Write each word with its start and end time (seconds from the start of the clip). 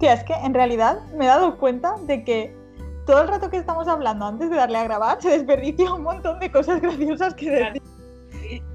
Tía, 0.00 0.14
es 0.14 0.24
que 0.24 0.32
en 0.34 0.52
realidad 0.54 0.98
me 1.16 1.26
he 1.26 1.28
dado 1.28 1.56
cuenta 1.58 1.94
de 2.06 2.24
que 2.24 2.56
todo 3.06 3.22
el 3.22 3.28
rato 3.28 3.50
que 3.50 3.56
estamos 3.58 3.86
hablando 3.86 4.26
antes 4.26 4.50
de 4.50 4.56
darle 4.56 4.78
a 4.78 4.84
grabar 4.84 5.20
se 5.22 5.30
desperdicia 5.30 5.92
un 5.94 6.02
montón 6.02 6.40
de 6.40 6.50
cosas 6.50 6.80
graciosas 6.80 7.34
que 7.34 7.50
decir. 7.50 7.82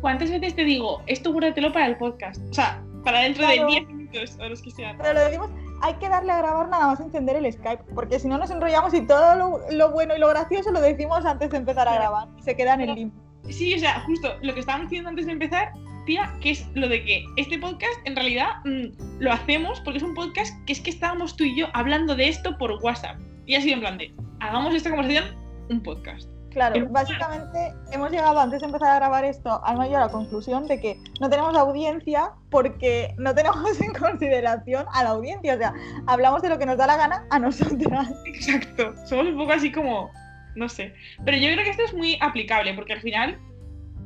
¿Cuántas 0.01 0.29
veces 0.31 0.55
te 0.55 0.63
digo, 0.63 1.01
esto 1.07 1.31
guárdatelo 1.33 1.73
para 1.73 1.87
el 1.87 1.97
podcast? 1.97 2.41
O 2.49 2.53
sea, 2.53 2.81
para 3.03 3.19
dentro 3.19 3.43
Claro. 3.43 3.65
de 3.65 3.71
10 3.71 3.87
minutos 3.87 4.37
o 4.39 4.47
los 4.47 4.61
que 4.61 4.71
sean. 4.71 4.97
Pero 4.97 5.13
lo 5.13 5.19
decimos, 5.19 5.49
hay 5.81 5.95
que 5.95 6.07
darle 6.07 6.31
a 6.31 6.37
grabar 6.37 6.69
nada 6.69 6.87
más 6.87 6.99
encender 7.01 7.35
el 7.35 7.51
Skype, 7.51 7.83
porque 7.93 8.19
si 8.19 8.27
no 8.27 8.37
nos 8.37 8.49
enrollamos 8.51 8.93
y 8.93 9.01
todo 9.05 9.35
lo, 9.35 9.59
lo 9.71 9.91
bueno 9.91 10.15
y 10.15 10.19
lo 10.19 10.29
gracioso 10.29 10.71
lo 10.71 10.79
decimos 10.79 11.25
antes 11.25 11.49
de 11.49 11.57
empezar 11.57 11.87
a 11.87 11.91
Claro. 11.91 12.01
grabar. 12.11 12.27
y 12.37 12.43
Se 12.43 12.55
queda 12.55 12.75
en 12.75 12.81
el 12.81 12.95
limbo. 12.95 13.15
Sí, 13.49 13.75
o 13.75 13.79
sea, 13.79 13.99
justo 14.05 14.29
lo 14.41 14.53
que 14.53 14.61
estábamos 14.61 14.89
diciendo 14.89 15.09
antes 15.09 15.25
de 15.25 15.31
empezar, 15.33 15.71
tía, 16.05 16.33
que 16.41 16.51
es 16.51 16.67
lo 16.73 16.87
de 16.87 17.03
que 17.03 17.25
este 17.37 17.59
podcast 17.59 17.95
en 18.05 18.15
realidad 18.15 18.47
mm, 18.63 19.19
lo 19.19 19.31
hacemos 19.31 19.81
porque 19.81 19.97
es 19.97 20.03
un 20.03 20.13
podcast 20.13 20.53
que 20.65 20.73
es 20.73 20.81
que 20.81 20.89
estábamos 20.89 21.35
tú 21.35 21.43
y 21.43 21.57
yo 21.57 21.67
hablando 21.73 22.15
de 22.15 22.29
esto 22.29 22.57
por 22.57 22.71
WhatsApp. 22.83 23.17
Y 23.45 23.55
ha 23.55 23.61
sido 23.61 23.75
en 23.75 23.79
plan 23.81 23.97
de, 23.97 24.13
hagamos 24.39 24.73
esta 24.73 24.89
conversación 24.89 25.35
un 25.69 25.81
podcast. 25.81 26.29
Claro, 26.55 26.87
básicamente 26.89 27.73
hemos 27.91 28.11
llegado 28.11 28.39
antes 28.39 28.61
de 28.61 28.67
empezar 28.67 28.89
a 28.89 28.95
grabar 28.95 29.25
esto 29.25 29.61
al 29.65 29.75
mayor 29.75 29.97
a 29.97 30.05
la 30.05 30.09
conclusión 30.09 30.67
de 30.69 30.79
que 30.79 30.97
no 31.19 31.29
tenemos 31.29 31.53
audiencia 31.53 32.31
porque 32.49 33.13
no 33.17 33.35
tenemos 33.35 33.81
en 33.81 33.91
consideración 33.93 34.85
a 34.93 35.03
la 35.03 35.09
audiencia. 35.09 35.55
O 35.55 35.57
sea, 35.57 35.73
hablamos 36.07 36.41
de 36.41 36.47
lo 36.47 36.57
que 36.57 36.65
nos 36.65 36.77
da 36.77 36.87
la 36.87 36.95
gana 36.95 37.25
a 37.29 37.39
nosotras. 37.39 38.09
Exacto. 38.25 38.93
Somos 39.05 39.27
un 39.27 39.37
poco 39.37 39.51
así 39.51 39.69
como, 39.69 40.09
no 40.55 40.69
sé. 40.69 40.93
Pero 41.25 41.37
yo 41.37 41.51
creo 41.51 41.65
que 41.65 41.71
esto 41.71 41.83
es 41.83 41.93
muy 41.93 42.17
aplicable 42.21 42.73
porque 42.73 42.93
al 42.93 43.01
final 43.01 43.37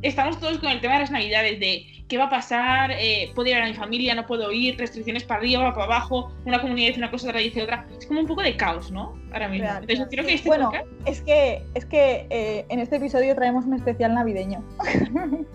estamos 0.01 0.39
todos 0.39 0.59
con 0.59 0.69
el 0.69 0.81
tema 0.81 0.95
de 0.95 0.99
las 1.01 1.11
navidades, 1.11 1.59
de 1.59 1.85
qué 2.07 2.17
va 2.17 2.25
a 2.25 2.29
pasar, 2.29 2.91
eh, 2.91 3.31
puedo 3.35 3.49
ir 3.49 3.55
a 3.55 3.65
mi 3.65 3.73
familia, 3.73 4.15
no 4.15 4.25
puedo 4.25 4.51
ir, 4.51 4.77
restricciones 4.77 5.23
para 5.23 5.39
arriba, 5.39 5.73
para 5.73 5.85
abajo, 5.85 6.31
una 6.45 6.59
comunidad 6.59 6.87
dice 6.87 6.99
una 6.99 7.11
cosa, 7.11 7.27
otra 7.29 7.39
dice 7.39 7.61
otra. 7.61 7.85
Es 7.97 8.07
como 8.07 8.19
un 8.19 8.27
poco 8.27 8.41
de 8.41 8.57
caos, 8.57 8.91
¿no? 8.91 9.17
Ahora 9.31 9.47
mismo. 9.47 9.67
Real. 9.67 9.83
Entonces, 9.83 10.07
creo 10.09 10.25
que 10.25 10.33
este 10.33 10.49
Bueno, 10.49 10.71
podcast 10.71 10.87
es 11.05 11.21
que, 11.21 11.63
es 11.75 11.85
que 11.85 12.25
eh, 12.29 12.65
en 12.69 12.79
este 12.79 12.95
episodio 12.95 13.35
traemos 13.35 13.65
un 13.65 13.75
especial 13.75 14.15
navideño. 14.15 14.63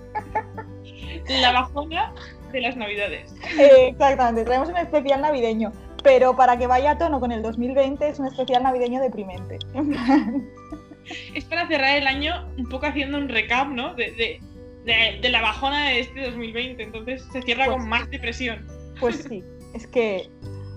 la 1.28 1.52
bajona 1.52 2.14
de 2.52 2.60
las 2.60 2.76
navidades. 2.76 3.34
Eh, 3.58 3.88
exactamente, 3.88 4.44
traemos 4.44 4.68
un 4.68 4.76
especial 4.76 5.20
navideño. 5.22 5.72
Pero 6.04 6.36
para 6.36 6.58
que 6.58 6.66
vaya 6.66 6.92
a 6.92 6.98
tono 6.98 7.18
con 7.18 7.32
el 7.32 7.40
2020 7.42 8.06
es 8.06 8.18
un 8.18 8.26
especial 8.26 8.62
navideño 8.62 9.00
deprimente. 9.00 9.58
Es 11.34 11.44
para 11.44 11.66
cerrar 11.68 11.96
el 11.96 12.06
año 12.06 12.46
un 12.56 12.68
poco 12.68 12.86
haciendo 12.86 13.18
un 13.18 13.28
recap, 13.28 13.68
¿no? 13.68 13.94
De, 13.94 14.12
de, 14.12 14.40
de- 14.84 15.18
de 15.20 15.28
la 15.30 15.40
bajona 15.42 15.88
de 15.88 16.00
este 16.00 16.22
2020. 16.30 16.82
Entonces 16.82 17.26
se 17.32 17.42
cierra 17.42 17.66
Pues 17.66 17.76
con 17.78 17.88
más 17.88 18.08
depresión. 18.10 18.66
Pues 19.00 19.26
sí, 19.28 19.42
es 19.74 19.86
que 19.86 20.28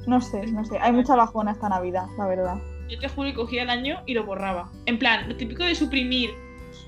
no 0.07 0.21
sé, 0.21 0.47
no 0.47 0.63
sé. 0.65 0.77
Hay 0.79 0.91
mucha 0.91 1.15
bajona 1.15 1.51
esta 1.51 1.69
Navidad, 1.69 2.05
la 2.17 2.25
verdad. 2.27 2.55
Yo 2.89 2.97
te 2.99 3.09
juro 3.09 3.27
que 3.29 3.35
cogía 3.35 3.63
el 3.63 3.69
año 3.69 4.01
y 4.05 4.13
lo 4.13 4.25
borraba. 4.25 4.71
En 4.85 4.97
plan, 4.97 5.27
lo 5.27 5.35
típico 5.35 5.63
de 5.63 5.75
suprimir 5.75 6.29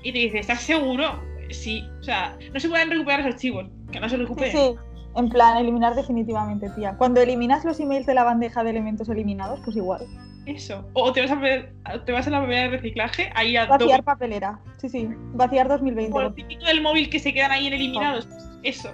y 0.02 0.12
te 0.12 0.18
dice, 0.18 0.38
¿estás 0.38 0.62
seguro? 0.62 1.20
Sí. 1.50 1.84
O 2.00 2.02
sea, 2.02 2.38
no 2.54 2.58
se 2.60 2.68
pueden 2.70 2.90
recuperar 2.90 3.20
los 3.20 3.34
archivos. 3.34 3.66
Que 3.92 4.00
no 4.00 4.08
se 4.08 4.16
Sí, 4.16 4.22
recuperen. 4.22 4.52
sí. 4.52 4.74
En 5.16 5.28
plan, 5.28 5.56
eliminar 5.58 5.94
definitivamente, 5.96 6.70
tía. 6.70 6.94
Cuando 6.96 7.20
eliminas 7.20 7.64
los 7.64 7.78
emails 7.80 8.06
de 8.06 8.14
la 8.14 8.22
bandeja 8.24 8.62
de 8.64 8.70
elementos 8.70 9.08
eliminados, 9.08 9.60
pues 9.64 9.76
igual. 9.76 10.06
Eso. 10.46 10.88
O 10.94 11.12
te 11.12 11.20
vas 11.20 11.30
a, 11.30 11.34
ver- 11.36 11.72
te 12.06 12.12
vas 12.12 12.26
a 12.26 12.30
la 12.30 12.40
papelera 12.40 12.62
de 12.70 12.76
reciclaje, 12.76 13.30
ahí 13.34 13.56
a 13.56 13.66
Vaciar 13.66 13.88
doble. 13.90 14.02
papelera. 14.02 14.58
Sí, 14.78 14.88
sí. 14.88 15.08
Vaciar 15.34 15.68
2020. 15.68 16.16
O 16.16 16.22
lo 16.22 16.32
típico 16.32 16.64
del 16.64 16.80
móvil 16.82 17.10
que 17.10 17.18
se 17.20 17.32
quedan 17.34 17.50
ahí 17.52 17.66
en 17.66 17.74
eliminados. 17.74 18.28
eso. 18.62 18.90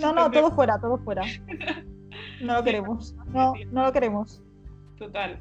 No, 0.00 0.12
no, 0.12 0.30
todo 0.30 0.50
fuera, 0.52 0.78
todo 0.80 0.98
fuera. 0.98 1.22
No 2.40 2.54
lo 2.54 2.64
queremos. 2.64 3.14
No, 3.28 3.54
no 3.72 3.82
lo 3.84 3.92
queremos. 3.92 4.42
Total. 4.98 5.38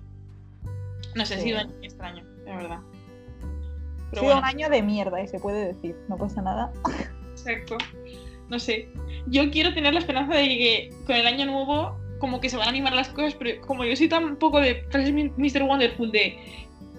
No 1.16 1.25
sé, 1.25 1.35
ha 1.35 1.38
Sí. 1.38 1.44
sido 1.44 1.59
un 1.59 1.67
año 1.67 1.75
extraño, 1.81 2.23
la 2.45 2.56
verdad. 2.56 2.79
Ha 2.79 4.09
sido 4.12 4.23
bueno. 4.23 4.39
un 4.39 4.45
año 4.45 4.69
de 4.69 4.81
mierda 4.81 5.22
y 5.22 5.27
se 5.27 5.39
puede 5.39 5.73
decir. 5.73 5.95
No 6.07 6.16
pasa 6.17 6.41
nada. 6.41 6.72
Exacto. 7.31 7.77
No 8.50 8.59
sé. 8.59 8.89
Yo 9.27 9.50
quiero 9.51 9.73
tener 9.73 9.94
la 9.94 10.00
esperanza 10.00 10.35
de 10.35 10.44
que 10.47 10.89
con 11.06 11.16
el 11.16 11.27
año 11.27 11.45
nuevo 11.45 11.97
como 12.19 12.39
que 12.39 12.49
se 12.49 12.57
van 12.57 12.67
a 12.67 12.69
animar 12.69 12.93
las 12.93 13.09
cosas, 13.09 13.35
pero 13.35 13.61
como 13.65 13.83
yo 13.85 13.95
soy 13.95 14.07
tan 14.09 14.35
poco 14.37 14.59
de 14.59 14.85
frases 14.89 15.13
Mr. 15.13 15.63
Wonderful 15.63 16.11
de 16.11 16.37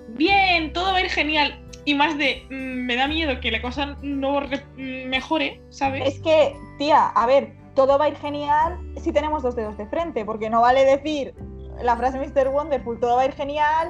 bien, 0.09 0.72
todo 0.72 0.93
va 0.93 0.99
a 0.99 1.00
ir 1.00 1.10
genial 1.10 1.59
y 1.84 1.94
más 1.94 2.16
de 2.19 2.44
mm, 2.50 2.87
me 2.87 2.97
da 2.97 3.09
miedo 3.09 3.41
que 3.41 3.50
la 3.50 3.62
cosa 3.62 3.97
no 4.03 4.41
re- 4.41 4.65
mejore, 4.77 5.60
¿sabes? 5.71 6.06
Es 6.15 6.21
que, 6.21 6.54
tía, 6.78 7.06
a 7.09 7.27
ver, 7.27 7.53
todo 7.75 7.99
va 7.99 8.06
a 8.06 8.09
ir 8.09 8.16
genial 8.16 8.78
si 9.03 9.12
tenemos 9.12 9.43
dos 9.43 9.54
dedos 9.56 9.77
de 9.78 9.87
frente, 9.87 10.25
porque 10.25 10.50
no 10.50 10.60
vale 10.62 10.84
decir 10.84 11.34
la 11.83 11.97
frase 11.97 12.19
Mr. 12.19 12.48
Wonderful, 12.48 12.98
todo 12.98 13.16
va 13.16 13.22
a 13.22 13.27
ir 13.27 13.33
genial 13.33 13.88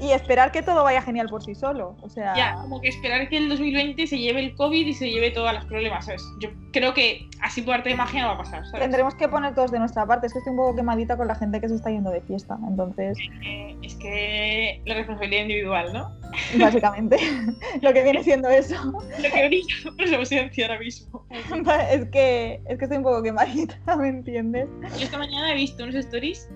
y 0.00 0.12
esperar 0.12 0.52
que 0.52 0.62
todo 0.62 0.84
vaya 0.84 1.02
genial 1.02 1.28
por 1.28 1.42
sí 1.42 1.54
solo. 1.54 1.96
O 2.02 2.08
sea, 2.08 2.34
Ya, 2.36 2.54
como 2.54 2.80
que 2.80 2.88
esperar 2.88 3.28
que 3.28 3.36
el 3.36 3.48
2020 3.48 4.06
se 4.06 4.18
lleve 4.18 4.40
el 4.40 4.54
COVID 4.54 4.86
y 4.86 4.94
se 4.94 5.10
lleve 5.10 5.30
todos 5.30 5.52
los 5.52 5.64
problemas, 5.64 6.06
¿sabes? 6.06 6.22
Yo 6.40 6.50
creo 6.72 6.94
que 6.94 7.28
así 7.42 7.62
por 7.62 7.74
arte 7.74 7.90
de 7.90 7.96
magia 7.96 8.22
no 8.22 8.28
va 8.28 8.34
a 8.34 8.38
pasar, 8.38 8.64
¿sabes? 8.66 8.80
tendremos 8.80 9.14
que 9.14 9.28
poner 9.28 9.54
todos 9.54 9.70
de 9.70 9.78
nuestra 9.78 10.06
parte. 10.06 10.26
Es 10.26 10.32
que 10.32 10.38
estoy 10.38 10.52
un 10.52 10.58
poco 10.58 10.76
quemadita 10.76 11.16
con 11.16 11.26
la 11.26 11.34
gente 11.34 11.60
que 11.60 11.68
se 11.68 11.74
está 11.74 11.90
yendo 11.90 12.10
de 12.10 12.20
fiesta. 12.22 12.58
Entonces, 12.68 13.18
Eh, 13.44 13.76
es 13.82 13.94
que 13.96 14.82
la 14.84 14.94
responsabilidad 14.94 15.42
individual, 15.42 15.92
¿no? 15.92 16.12
básicamente, 16.58 17.16
lo 17.80 17.92
que 17.92 18.02
viene 18.02 18.22
siendo 18.22 18.48
eso. 18.48 18.74
Lo 18.92 19.30
que 19.30 19.46
brilla 19.48 19.74
por 19.96 20.06
su 20.08 20.14
ausencia 20.14 20.66
ahora 20.66 20.78
mismo. 20.78 21.26
es, 21.90 22.04
que, 22.10 22.60
es 22.66 22.78
que 22.78 22.84
estoy 22.84 22.98
un 22.98 23.04
poco 23.04 23.22
quemadita, 23.22 23.96
¿me 23.96 24.08
entiendes? 24.08 24.68
Yo 24.96 25.04
esta 25.04 25.18
mañana 25.18 25.52
he 25.52 25.54
visto 25.54 25.82
unos 25.82 25.94
stories. 25.96 26.48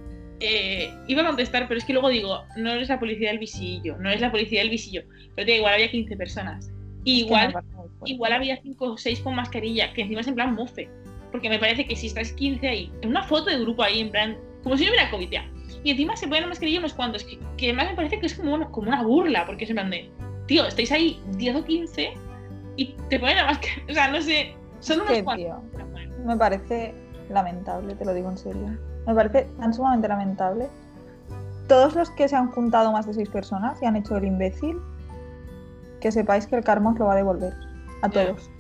Eh, 0.45 0.93
iba 1.07 1.23
a 1.23 1.27
contestar, 1.27 1.69
pero 1.69 1.79
es 1.79 1.85
que 1.85 1.93
luego 1.93 2.09
digo, 2.09 2.45
no 2.57 2.73
eres 2.73 2.89
la 2.89 2.99
policía 2.99 3.29
del 3.29 3.39
visillo, 3.39 3.97
no 3.99 4.09
eres 4.09 4.21
la 4.21 4.33
policía 4.33 4.61
del 4.61 4.71
visillo. 4.71 5.03
Pero 5.37 5.53
igual 5.53 5.75
había 5.75 5.91
15 5.91 6.17
personas. 6.17 6.71
Y 7.05 7.21
igual, 7.21 7.55
igual 8.05 8.33
había 8.33 8.61
5 8.61 8.85
o 8.85 8.99
6 8.99 9.21
con 9.21 9.37
mascarilla, 9.37 9.93
que 9.93 10.03
encima 10.03 10.21
es 10.21 10.27
en 10.27 10.35
plan 10.35 10.55
mofe. 10.55 10.89
Porque 11.31 11.49
me 11.49 11.61
parece 11.61 11.87
que 11.87 11.95
si 11.95 12.09
estáis 12.09 12.33
15 12.33 12.69
ahí, 12.69 12.93
en 13.03 13.11
una 13.11 13.23
foto 13.23 13.51
de 13.51 13.61
grupo 13.61 13.85
ahí, 13.85 14.01
en 14.01 14.11
plan, 14.11 14.37
como 14.65 14.77
si 14.77 14.85
no 14.85 14.91
hubiera 14.91 15.11
COVID 15.11 15.31
ya. 15.31 15.49
Y 15.85 15.93
encima 15.93 16.17
se 16.17 16.27
ponen 16.27 16.43
la 16.43 16.49
mascarilla 16.49 16.81
unos 16.81 16.95
cuantos, 16.95 17.23
que, 17.23 17.39
que 17.57 17.67
además 17.67 17.91
me 17.91 17.97
parece 17.97 18.19
que 18.19 18.27
es 18.27 18.35
como 18.35 18.55
una, 18.55 18.69
como 18.69 18.89
una 18.89 19.03
burla, 19.03 19.47
porque 19.47 19.65
es 19.65 19.71
en 19.71 19.77
plan 19.77 19.91
de, 19.91 20.11
tío, 20.47 20.67
estáis 20.67 20.91
ahí 20.91 21.21
10 21.37 21.57
o 21.57 21.65
15 21.65 22.13
y 22.77 22.87
te 23.09 23.19
ponen 23.21 23.37
la 23.37 23.47
mascarilla. 23.47 23.87
O 23.91 23.95
sea, 23.95 24.09
no 24.09 24.21
sé, 24.21 24.55
son 24.81 25.01
unos 25.03 25.23
cuantos. 25.23 25.37
tío, 25.37 25.87
me 26.27 26.37
parece 26.37 26.95
lamentable, 27.31 27.95
te 27.95 28.05
lo 28.05 28.13
digo 28.13 28.29
en 28.29 28.37
serio. 28.37 28.92
Me 29.07 29.15
parece 29.15 29.49
tan 29.59 29.73
sumamente 29.75 30.09
lamentable. 30.09 30.69
Todos 31.69 31.95
los 31.95 32.11
que 32.11 32.29
se 32.29 32.37
han 32.37 32.51
juntado 32.51 32.93
más 32.93 33.07
de 33.07 33.15
seis 33.15 33.29
personas 33.29 33.81
y 33.83 33.87
han 33.87 33.97
hecho 33.97 34.17
el 34.17 34.25
imbécil, 34.25 34.79
que 36.01 36.13
sepáis 36.13 36.47
que 36.47 36.57
el 36.57 36.65
karma 36.65 36.91
os 36.93 36.99
lo 36.99 37.07
va 37.07 37.13
a 37.13 37.17
devolver 37.17 37.53
a 38.03 38.09
todos. 38.09 38.51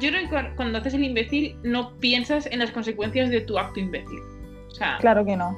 Yo 0.00 0.10
creo 0.10 0.28
que 0.28 0.28
cu- 0.28 0.56
cuando 0.56 0.78
haces 0.78 0.94
el 0.94 1.04
imbécil 1.04 1.56
no 1.62 1.96
piensas 1.98 2.46
en 2.46 2.58
las 2.58 2.70
consecuencias 2.72 3.30
de 3.30 3.40
tu 3.40 3.58
acto 3.58 3.80
imbécil. 3.80 4.18
O 4.70 4.74
sea, 4.74 4.98
Claro 4.98 5.24
que 5.24 5.36
no. 5.36 5.56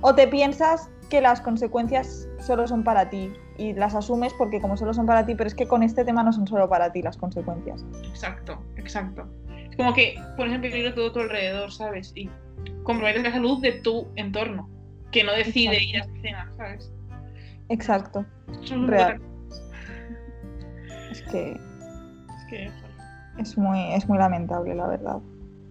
O 0.00 0.14
te 0.14 0.26
piensas 0.26 0.90
que 1.08 1.20
las 1.20 1.40
consecuencias 1.40 2.26
solo 2.40 2.66
son 2.66 2.82
para 2.82 3.10
ti 3.10 3.32
y 3.58 3.74
las 3.74 3.94
asumes 3.94 4.32
porque 4.38 4.60
como 4.60 4.76
solo 4.76 4.94
son 4.94 5.06
para 5.06 5.24
ti, 5.26 5.34
pero 5.36 5.46
es 5.46 5.54
que 5.54 5.68
con 5.68 5.82
este 5.82 6.04
tema 6.04 6.22
no 6.24 6.32
son 6.32 6.46
solo 6.48 6.68
para 6.68 6.90
ti 6.90 7.02
las 7.02 7.16
consecuencias. 7.16 7.84
exacto, 8.08 8.58
exacto. 8.76 9.28
Es 9.70 9.76
como 9.76 9.92
que 9.94 10.14
pones 10.36 10.54
en 10.54 10.62
peligro 10.62 10.94
todo 10.94 11.12
tu 11.12 11.20
alrededor, 11.20 11.70
¿sabes? 11.70 12.12
Y 12.16 12.28
comprometes 12.82 13.22
la 13.22 13.32
salud 13.32 13.60
de 13.60 13.72
tu 13.72 14.08
entorno, 14.16 14.68
que 15.10 15.24
no 15.24 15.32
decide 15.32 15.76
Exacto. 15.76 15.88
ir 15.88 16.00
a 16.00 16.22
cena, 16.22 16.52
¿sabes? 16.56 16.92
Exacto. 17.68 18.24
Un 18.72 18.88
Real. 18.88 19.20
Es 21.10 21.22
que 21.22 21.52
es 21.52 22.44
que, 22.48 22.70
es 23.38 23.56
muy, 23.58 23.92
es 23.94 24.08
muy 24.08 24.18
lamentable, 24.18 24.74
la 24.74 24.86
verdad. 24.86 25.18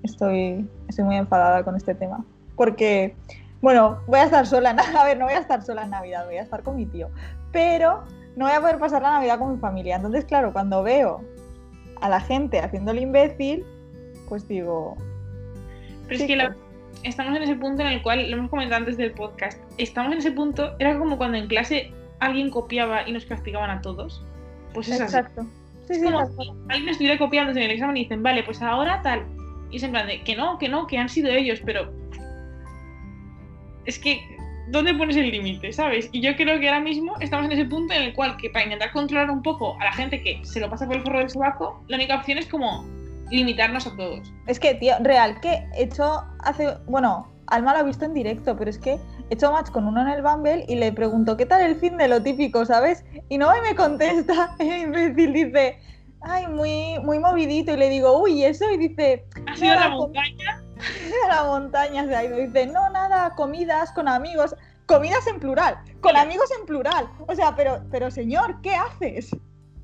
Estoy, 0.03 0.68
estoy 0.88 1.06
muy 1.06 1.15
enfadada 1.18 1.63
con 1.63 1.75
este 1.75 1.94
tema. 1.95 2.24
Porque, 2.56 3.15
bueno, 3.62 4.00
voy 4.07 4.19
a 4.19 4.24
estar 4.25 4.45
sola. 4.47 4.71
en- 4.71 4.80
A 4.80 5.03
ver, 5.03 5.18
no 5.18 5.25
voy 5.25 5.33
a 5.36 5.39
estar 5.39 5.62
sola 5.63 5.83
en 5.83 5.91
Navidad, 5.91 6.25
voy 6.25 6.38
a 6.38 6.41
estar 6.41 6.63
con 6.63 6.75
mi 6.75 6.86
tío. 6.86 7.09
Pero 7.51 8.03
no 8.36 8.45
voy 8.45 8.53
a 8.56 8.62
poder 8.62 8.77
pasar 8.80 9.01
la 9.01 9.12
Navidad 9.12 9.38
con 9.39 9.53
mi 9.53 9.59
familia. 9.59 9.95
Entonces, 9.97 10.25
claro, 10.25 10.53
cuando 10.53 10.81
veo 10.83 11.21
a 12.01 12.09
la 12.09 12.19
gente 12.21 12.59
haciendo 12.59 12.91
el 12.91 13.00
imbécil, 13.00 13.63
pues 14.27 14.47
digo, 14.47 14.95
Pero 16.07 16.21
es 16.21 16.27
que 16.27 16.36
la- 16.36 16.56
estamos 17.03 17.36
en 17.36 17.44
ese 17.44 17.56
punto 17.56 17.81
en 17.81 17.89
el 17.89 18.01
cual, 18.01 18.30
lo 18.30 18.38
hemos 18.38 18.50
comentado 18.50 18.80
antes 18.80 18.98
del 18.98 19.12
podcast, 19.12 19.59
estamos 19.77 20.12
en 20.13 20.19
ese 20.19 20.31
punto, 20.31 20.75
era 20.80 20.98
como 20.98 21.18
cuando 21.18 21.38
en 21.38 21.48
clase 21.48 21.92
alguien 22.19 22.50
copiaba 22.50 23.07
y 23.07 23.12
nos 23.12 23.25
castigaban 23.25 23.69
a 23.69 23.81
todos. 23.81 24.24
Pues 24.74 24.88
es 24.88 25.01
así. 25.01 25.03
exacto. 25.03 25.44
Sí, 25.88 25.94
Es 25.94 26.00
sí, 26.00 26.03
como 26.03 26.19
exacto. 26.21 26.44
si 26.44 26.50
alguien 26.69 26.89
estuviera 26.89 27.18
copiando 27.18 27.51
en 27.51 27.57
el 27.57 27.71
examen 27.71 27.98
y 27.98 28.03
dicen, 28.03 28.24
vale, 28.24 28.44
pues 28.44 28.62
ahora 28.62 29.01
tal. 29.01 29.25
Y 29.71 29.77
es 29.77 29.83
en 29.83 29.92
plan 29.92 30.07
de, 30.07 30.21
que 30.21 30.36
no, 30.36 30.57
que 30.57 30.69
no, 30.69 30.88
que 30.88 30.98
han 30.98 31.09
sido 31.09 31.30
ellos, 31.31 31.62
pero. 31.65 31.92
Es 33.86 33.98
que, 33.98 34.21
¿dónde 34.69 34.94
pones 34.94 35.18
el 35.18 35.31
límite, 35.31 35.74
sabes? 35.74 36.09
Y 36.12 36.21
yo 36.21 36.36
creo 36.36 36.59
que 36.59 36.69
ahora 36.69 36.81
mismo 36.81 37.15
estamos 37.19 37.48
en 37.48 37.53
ese 37.53 37.65
punto 37.65 37.94
en 37.94 38.03
el 38.03 38.13
cual, 38.13 38.38
que 38.38 38.50
para 38.50 38.65
intentar 38.65 38.92
controlar 38.92 39.31
un 39.31 39.42
poco 39.42 39.75
a 39.80 39.86
la 39.86 39.92
gente 39.94 40.21
que 40.21 40.39
se 40.44 40.59
lo 40.59 40.69
pasa 40.69 40.86
por 40.86 40.98
el 40.98 41.01
forro 41.01 41.19
del 41.19 41.30
sobaco, 41.30 41.83
la 41.88 41.98
única 41.98 42.18
opción 42.18 42.38
es 42.38 42.45
como 42.45 42.86
limitarnos 43.31 43.88
a 43.88 43.95
todos. 43.95 44.31
Es 44.48 44.60
que, 44.60 44.75
tío, 44.75 44.94
real, 45.01 45.39
que 45.42 45.66
he 45.75 45.83
hecho 45.83 46.24
hace, 46.39 46.78
bueno, 46.88 47.31
Alma 47.48 47.74
lo 47.74 47.80
ha 47.80 47.83
visto 47.83 48.06
en 48.06 48.13
directo, 48.13 48.56
pero 48.56 48.69
es 48.69 48.78
que 48.78 48.94
he 48.94 49.33
hecho 49.33 49.51
match 49.51 49.69
con 49.72 49.86
uno 49.86 50.01
en 50.01 50.07
el 50.07 50.22
Bumble 50.22 50.66
y 50.68 50.75
le 50.75 50.92
pregunto, 50.94 51.36
¿qué 51.36 51.45
tal 51.45 51.62
el 51.62 51.75
fin 51.75 51.98
de 51.98 52.07
lo 52.07 52.22
típico, 52.22 52.66
sabes? 52.66 53.04
Y 53.30 53.38
no 53.38 53.51
me 53.62 53.75
contesta, 53.75 54.56
el 54.60 54.83
imbécil 54.83 55.33
dice, 55.33 55.78
ay, 56.22 56.48
muy, 56.48 57.00
muy 57.04 57.19
movidito. 57.19 57.74
Y 57.74 57.78
le 57.78 57.89
digo, 57.89 58.22
uy, 58.22 58.44
¿eso? 58.44 58.69
Y 58.72 58.78
dice, 58.78 59.25
¿Ha 59.48 59.56
sido 59.56 59.74
"No, 59.74 59.80
la 59.80 59.89
montaña? 59.89 60.63
a 61.25 61.36
la 61.36 61.44
montaña 61.44 62.06
se 62.06 62.16
ha 62.16 62.24
ido. 62.24 62.38
Dice, 62.38 62.68
no, 62.68 62.89
nada, 62.89 63.36
comidas 63.36 63.92
con 63.92 64.07
amigos. 64.07 64.56
Comidas 64.86 65.25
en 65.27 65.39
plural, 65.39 65.77
con 66.01 66.18
amigos 66.18 66.50
en 66.60 66.66
plural. 66.66 67.07
O 67.27 67.36
sea, 67.36 67.56
pero, 67.56 67.81
pero 67.92 68.12
señor, 68.12 68.62
¿qué 68.62 68.75
haces? 68.75 69.31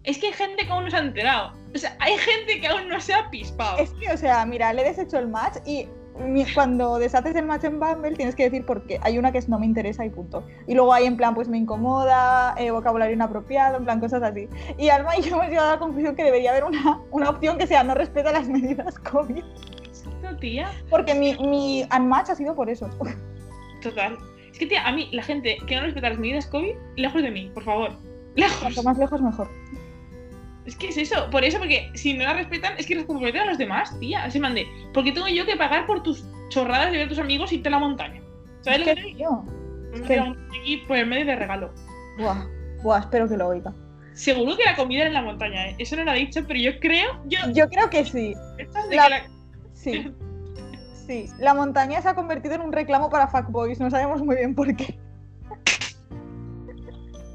Es 0.07 0.17
que 0.19 0.27
hay 0.27 0.33
gente 0.33 0.65
que 0.65 0.71
aún 0.71 0.85
no 0.85 0.89
se 0.89 0.95
ha 0.95 1.01
enterado. 1.01 1.51
O 1.75 1.77
sea, 1.77 1.97
hay 1.99 2.17
gente 2.17 2.61
que 2.61 2.67
aún 2.67 2.87
no 2.87 2.97
se 3.01 3.13
ha 3.13 3.29
pispado. 3.29 3.77
Es 3.77 3.91
que, 3.91 4.09
o 4.09 4.15
sea, 4.15 4.45
mira, 4.45 4.71
le 4.71 4.81
he 4.81 4.85
deshecho 4.85 5.19
el 5.19 5.27
match 5.27 5.57
y 5.65 5.85
cuando 6.55 6.97
deshaces 6.97 7.35
el 7.35 7.45
match 7.45 7.65
en 7.65 7.77
Bumble 7.77 8.15
tienes 8.15 8.33
que 8.33 8.43
decir 8.43 8.65
por 8.65 8.87
qué. 8.87 9.01
Hay 9.03 9.17
una 9.17 9.33
que 9.33 9.37
es 9.39 9.49
no 9.49 9.59
me 9.59 9.65
interesa 9.65 10.05
y 10.05 10.09
punto. 10.09 10.47
Y 10.65 10.75
luego 10.75 10.93
hay 10.93 11.07
en 11.07 11.17
plan, 11.17 11.35
pues 11.35 11.49
me 11.49 11.57
incomoda, 11.57 12.55
eh, 12.57 12.71
vocabulario 12.71 13.15
inapropiado, 13.15 13.75
en 13.75 13.83
plan, 13.83 13.99
cosas 13.99 14.23
así. 14.23 14.47
Y 14.77 14.87
Alma 14.87 15.17
y 15.17 15.23
yo 15.23 15.35
hemos 15.35 15.49
llegado 15.49 15.67
a 15.67 15.73
la 15.73 15.79
conclusión 15.79 16.15
que 16.15 16.23
debería 16.23 16.51
haber 16.51 16.63
una, 16.63 17.01
una 17.11 17.29
opción 17.29 17.57
que 17.57 17.67
sea 17.67 17.83
no 17.83 17.93
respeta 17.93 18.31
las 18.31 18.47
medidas 18.47 18.97
COVID. 18.99 19.43
Esto, 19.91 20.37
tía. 20.39 20.71
Porque 20.89 21.15
mi, 21.15 21.35
mi 21.35 21.85
unmatch 21.93 22.29
ha 22.29 22.35
sido 22.35 22.55
por 22.55 22.69
eso. 22.69 22.89
Total. 23.83 24.17
Es 24.49 24.57
que, 24.57 24.67
tía, 24.67 24.87
a 24.87 24.93
mí, 24.93 25.09
la 25.11 25.21
gente 25.21 25.57
que 25.67 25.75
no 25.75 25.81
respeta 25.81 26.07
las 26.07 26.17
medidas 26.17 26.47
COVID, 26.47 26.75
lejos 26.95 27.21
de 27.21 27.29
mí, 27.29 27.51
por 27.53 27.63
favor. 27.63 27.91
Lejos. 28.35 28.57
Cuanto 28.61 28.83
más 28.83 28.97
lejos, 28.97 29.21
mejor. 29.21 29.49
Es 30.67 30.75
que 30.75 30.89
es 30.89 30.97
eso. 30.97 31.29
Por 31.31 31.43
eso, 31.43 31.57
porque 31.57 31.89
si 31.95 32.13
no 32.13 32.25
la 32.25 32.33
respetan, 32.33 32.73
es 32.77 32.85
que 32.85 32.95
comprometen 33.05 33.41
a 33.41 33.45
los 33.45 33.57
demás, 33.57 33.97
tía. 33.99 34.29
Se 34.29 34.39
mande. 34.39 34.67
Porque 34.93 35.11
tengo 35.13 35.27
yo 35.29 35.45
que 35.45 35.55
pagar 35.55 35.87
por 35.87 36.03
tus 36.03 36.25
chorradas 36.49 36.91
de 36.91 36.97
ver 36.97 37.05
a 37.07 37.09
tus 37.09 37.19
amigos 37.19 37.51
irte 37.53 37.69
a 37.69 37.71
la 37.71 37.79
montaña. 37.79 38.21
¿Sabes 38.61 38.81
Es 38.81 38.87
lo 38.87 38.93
que, 38.95 39.01
que 39.01 39.25
Me 40.01 40.07
que- 40.07 40.19
aquí 40.59 40.77
por 40.87 40.97
el 40.97 41.07
medio 41.07 41.25
de 41.25 41.35
regalo. 41.37 41.73
buah, 42.19 42.45
buah, 42.83 42.99
espero 42.99 43.27
que 43.29 43.37
lo 43.37 43.47
oiga. 43.47 43.73
Seguro 44.13 44.57
que 44.57 44.65
la 44.65 44.75
comida 44.75 44.99
era 45.01 45.07
en 45.07 45.13
la 45.13 45.21
montaña, 45.21 45.69
¿eh? 45.69 45.75
Eso 45.79 45.95
no 45.95 46.03
lo 46.03 46.11
ha 46.11 46.15
dicho, 46.15 46.41
pero 46.47 46.59
yo 46.59 46.79
creo. 46.79 47.21
Yo. 47.27 47.39
Yo 47.53 47.69
creo 47.69 47.89
que 47.89 48.03
sí. 48.03 48.33
De 48.89 48.95
La- 48.95 49.03
que 49.05 49.09
la- 49.09 49.27
Sí. 49.73 50.11
Sí. 51.07 51.29
La 51.39 51.53
montaña 51.53 52.01
se 52.01 52.09
ha 52.09 52.15
convertido 52.15 52.55
en 52.55 52.61
un 52.61 52.73
reclamo 52.73 53.09
para 53.09 53.27
fuckboys. 53.29 53.79
No 53.79 53.89
sabemos 53.89 54.21
muy 54.21 54.35
bien 54.35 54.53
por 54.53 54.75
qué. 54.75 54.97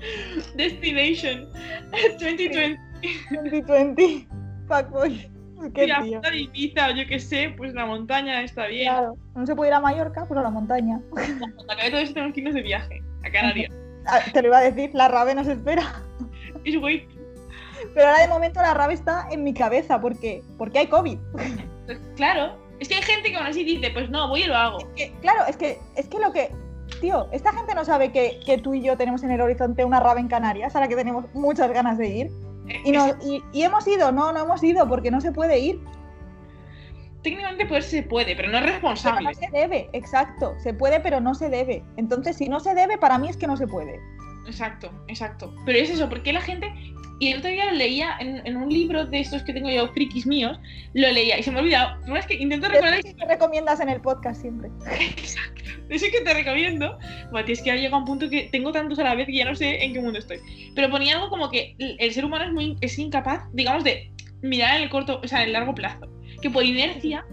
Destination 0.57 1.49
2020. 2.21 2.92
2020. 3.31 4.27
Fuckboys. 4.69 5.29
Qué 5.75 5.85
Tía, 5.85 6.01
tío. 6.03 6.21
de 6.21 6.37
Ibiza 6.39 6.89
o 6.89 6.91
yo 6.91 7.07
qué 7.07 7.21
sé, 7.21 7.55
pues 7.57 7.73
la 7.73 7.87
montaña 7.87 8.43
está 8.43 8.67
bien. 8.67 8.93
Claro. 8.93 9.17
No 9.37 9.47
se 9.47 9.55
puede 9.55 9.71
ir 9.71 9.75
a 9.75 9.81
Mallorca, 9.81 10.25
pues 10.27 10.39
a 10.39 10.43
la 10.43 10.51
montaña. 10.51 11.01
Cuando 11.11 11.47
acabe 11.73 11.91
todo 11.91 12.01
esto 12.01 12.15
tenemos 12.15 12.35
que 12.35 12.41
irnos 12.41 12.55
de 12.55 12.63
viaje 12.63 13.03
a 13.25 13.31
Canarias. 13.31 13.73
Ah, 14.07 14.19
Te 14.33 14.43
lo 14.43 14.49
iba 14.49 14.59
a 14.59 14.63
decir, 14.63 14.91
la 14.95 15.07
rave 15.09 15.35
nos 15.35 15.47
espera. 15.47 16.03
Es 16.65 16.79
güey. 16.81 17.07
Pero 17.95 18.07
ahora 18.09 18.23
de 18.23 18.29
momento 18.29 18.61
la 18.61 18.75
rave 18.75 18.95
está 18.95 19.29
en 19.31 19.45
mi 19.45 19.55
cabeza. 19.55 20.01
¿Por 20.01 20.19
qué? 20.19 20.43
Porque 20.59 20.81
hay 20.81 20.87
COVID. 20.89 21.19
Claro. 22.17 22.57
Es 22.81 22.89
que 22.89 22.97
hay 22.97 23.03
gente 23.03 23.31
que 23.31 23.37
aún 23.37 23.47
así 23.47 23.63
dice, 23.63 23.91
pues 23.91 24.11
no, 24.11 24.29
voy 24.29 24.43
y 24.43 24.47
lo 24.47 24.57
hago. 24.57 24.79
Que- 24.97 25.13
claro, 25.21 25.45
es 25.49 25.57
que, 25.57 25.79
es 25.97 26.09
que 26.09 26.19
lo 26.19 26.33
que. 26.33 26.51
Tío, 27.01 27.29
esta 27.33 27.53
gente 27.53 27.75
no 27.75 27.85
sabe 27.85 28.11
que, 28.13 28.41
que 28.45 28.59
tú 28.59 28.75
y 28.75 28.83
yo 28.83 28.97
tenemos 28.97 29.23
en 29.23 29.31
el 29.31 29.41
horizonte 29.41 29.85
una 29.85 30.01
rave 30.01 30.21
en 30.21 30.29
Canarias, 30.29 30.75
a 30.77 30.81
la 30.81 30.89
que 30.89 30.97
tenemos 30.97 31.25
muchas 31.35 31.71
ganas 31.73 31.99
de 31.99 32.09
ir. 32.09 32.31
Y, 32.85 32.93
no, 32.93 33.09
y, 33.23 33.43
y 33.53 33.63
hemos 33.63 33.87
ido, 33.87 34.13
no, 34.13 34.33
no 34.33 34.45
hemos 34.45 34.63
ido 34.63 34.89
porque 34.89 35.11
no 35.11 35.21
se 35.21 35.33
puede 35.33 35.59
ir. 35.59 35.81
Técnicamente 37.23 37.67
pues 37.67 37.87
se 37.87 38.03
puede, 38.03 38.35
pero 38.35 38.49
no 38.51 38.57
es 38.59 38.63
Pero 38.63 38.73
responsable. 38.75 39.29
no 39.29 39.35
se 39.35 39.49
debe, 39.53 39.89
exacto. 39.93 40.55
Se 40.59 40.75
puede, 40.75 40.99
pero 41.01 41.21
no 41.21 41.35
se 41.35 41.49
debe. 41.49 41.85
Entonces, 41.97 42.37
si 42.37 42.49
no 42.49 42.59
se 42.59 42.75
debe, 42.75 42.99
para 42.99 43.17
mí 43.19 43.29
es 43.29 43.37
que 43.37 43.47
no 43.47 43.57
se 43.57 43.69
puede. 43.69 44.01
Exacto, 44.47 44.91
exacto. 45.07 45.55
Pero 45.65 45.79
es 45.79 45.91
eso, 45.91 46.09
porque 46.09 46.33
la 46.33 46.41
gente. 46.41 46.73
Y 47.23 47.29
el 47.29 47.39
otro 47.39 47.51
día 47.51 47.67
lo 47.67 47.75
leía 47.75 48.17
en, 48.19 48.45
en 48.45 48.57
un 48.57 48.69
libro 48.69 49.07
de 49.07 49.21
estos 49.21 49.45
que 49.45 49.53
tengo 49.53 49.71
yo, 49.71 49.87
frikis 49.93 50.27
míos, 50.27 50.59
lo 50.93 51.09
leía 51.13 51.39
y 51.39 51.45
se 51.45 51.53
me 51.53 51.59
ha 51.59 51.63
olvidado. 51.63 52.01
No 52.05 52.17
es 52.17 52.27
que 52.27 52.35
intento 52.35 52.67
Es 52.67 52.73
recordar 52.73 53.01
que 53.01 53.15
te 53.15 53.27
recomiendas 53.27 53.79
en 53.79 53.91
el 53.91 54.01
podcast 54.01 54.41
siempre. 54.41 54.71
Exacto. 55.01 55.63
Ese 55.89 56.11
que 56.11 56.23
te 56.23 56.35
recomiendo. 56.35 56.99
Mati, 57.31 57.53
es 57.53 57.63
que 57.63 57.71
ha 57.71 57.77
llegado 57.77 57.95
a 57.95 57.99
un 58.01 58.07
punto 58.07 58.29
que 58.29 58.49
tengo 58.51 58.73
tantos 58.73 58.99
a 58.99 59.05
la 59.05 59.15
vez 59.15 59.27
que 59.27 59.37
ya 59.37 59.45
no 59.45 59.55
sé 59.55 59.85
en 59.85 59.93
qué 59.93 60.01
mundo 60.01 60.19
estoy. 60.19 60.39
Pero 60.75 60.91
ponía 60.91 61.15
algo 61.15 61.31
como 61.31 61.49
que 61.49 61.77
el 61.79 61.95
el 62.01 62.13
ser 62.13 62.25
humano 62.25 62.45
es 62.45 62.53
muy 62.53 62.77
es 62.81 62.99
incapaz, 62.99 63.45
digamos, 63.53 63.85
de 63.85 64.11
mirar 64.43 64.79
en 64.79 64.83
el 64.83 64.91
corto, 64.91 65.21
o 65.23 65.29
sea, 65.29 65.43
en 65.43 65.47
el 65.47 65.53
largo 65.53 65.77
plazo. 65.77 66.09
Que 66.41 66.51
por 66.51 66.65
inercia 66.65 67.25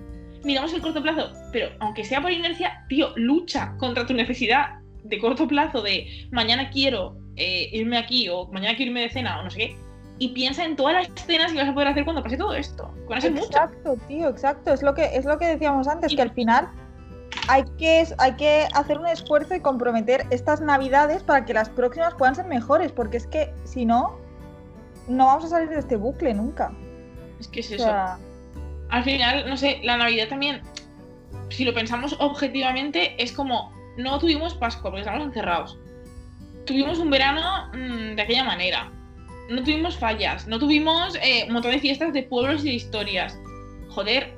miramos 0.43 0.71
el 0.71 0.81
corto 0.81 1.01
plazo, 1.01 1.33
pero 1.51 1.71
aunque 1.79 2.03
sea 2.05 2.21
por 2.21 2.31
inercia, 2.31 2.85
tío, 2.89 3.11
lucha 3.15 3.73
contra 3.79 4.05
tu 4.05 4.13
necesidad 4.13 4.81
de 5.03 5.17
corto 5.17 5.47
plazo 5.47 5.81
de 5.81 6.27
mañana 6.31 6.69
quiero 6.69 7.17
eh, 7.39 7.69
irme 7.71 7.97
aquí 7.97 8.29
o 8.29 8.45
mañana 8.47 8.75
quiero 8.75 8.91
irme 8.91 9.01
de 9.01 9.09
cena 9.09 9.39
o 9.39 9.43
no 9.43 9.49
sé 9.49 9.57
qué. 9.57 9.77
Y 10.19 10.29
piensa 10.29 10.65
en 10.65 10.75
todas 10.75 10.93
las 10.93 11.25
cenas 11.25 11.53
que 11.53 11.59
vas 11.59 11.69
a 11.69 11.73
poder 11.73 11.87
hacer 11.87 12.03
cuando 12.03 12.21
pase 12.21 12.35
todo 12.35 12.53
esto. 12.53 12.93
Con 13.07 13.17
eso 13.17 13.27
es 13.27 13.33
mucho. 13.33 13.45
Exacto, 13.45 13.97
tío, 14.07 14.27
exacto. 14.27 14.73
Es 14.73 14.81
lo 14.81 14.93
que, 14.93 15.05
es 15.15 15.23
lo 15.23 15.39
que 15.39 15.45
decíamos 15.47 15.87
antes, 15.87 16.13
que 16.13 16.21
al 16.21 16.31
final 16.31 16.69
hay 17.47 17.63
que, 17.77 18.05
hay 18.17 18.35
que 18.35 18.67
hacer 18.73 18.99
un 18.99 19.07
esfuerzo 19.07 19.55
y 19.55 19.61
comprometer 19.61 20.25
estas 20.29 20.59
navidades 20.59 21.23
para 21.23 21.45
que 21.45 21.53
las 21.53 21.69
próximas 21.69 22.13
puedan 22.15 22.35
ser 22.35 22.45
mejores, 22.45 22.91
porque 22.91 23.15
es 23.15 23.27
que 23.27 23.53
si 23.63 23.85
no, 23.85 24.17
no 25.07 25.25
vamos 25.27 25.45
a 25.45 25.47
salir 25.49 25.69
de 25.69 25.79
este 25.79 25.95
bucle 25.95 26.33
nunca. 26.33 26.73
Es 27.39 27.47
que 27.47 27.61
es 27.61 27.71
O 27.71 27.75
eso. 27.75 27.95
al 28.89 29.03
final, 29.03 29.49
no 29.49 29.55
sé, 29.55 29.79
la 29.83 29.95
Navidad 29.95 30.27
también, 30.27 30.61
si 31.49 31.63
lo 31.63 31.73
pensamos 31.73 32.17
objetivamente, 32.19 33.21
es 33.21 33.31
como, 33.31 33.71
no 33.97 34.19
tuvimos 34.19 34.53
Pascua 34.53 34.91
porque 34.91 35.01
estamos 35.01 35.25
encerrados. 35.25 35.79
Tuvimos 36.69 36.99
un 36.99 37.09
verano 37.09 37.67
mm, 37.73 38.15
de 38.15 38.21
aquella 38.21 38.43
manera. 38.43 38.91
No 39.49 39.63
tuvimos 39.63 39.97
fallas, 39.97 40.47
no 40.47 40.59
tuvimos 40.59 41.15
eh, 41.23 41.45
un 41.47 41.53
montón 41.53 41.71
de 41.71 41.79
fiestas 41.79 42.13
de 42.13 42.21
pueblos 42.23 42.63
y 42.63 42.67
de 42.69 42.73
historias. 42.75 43.39
Joder, 43.89 44.35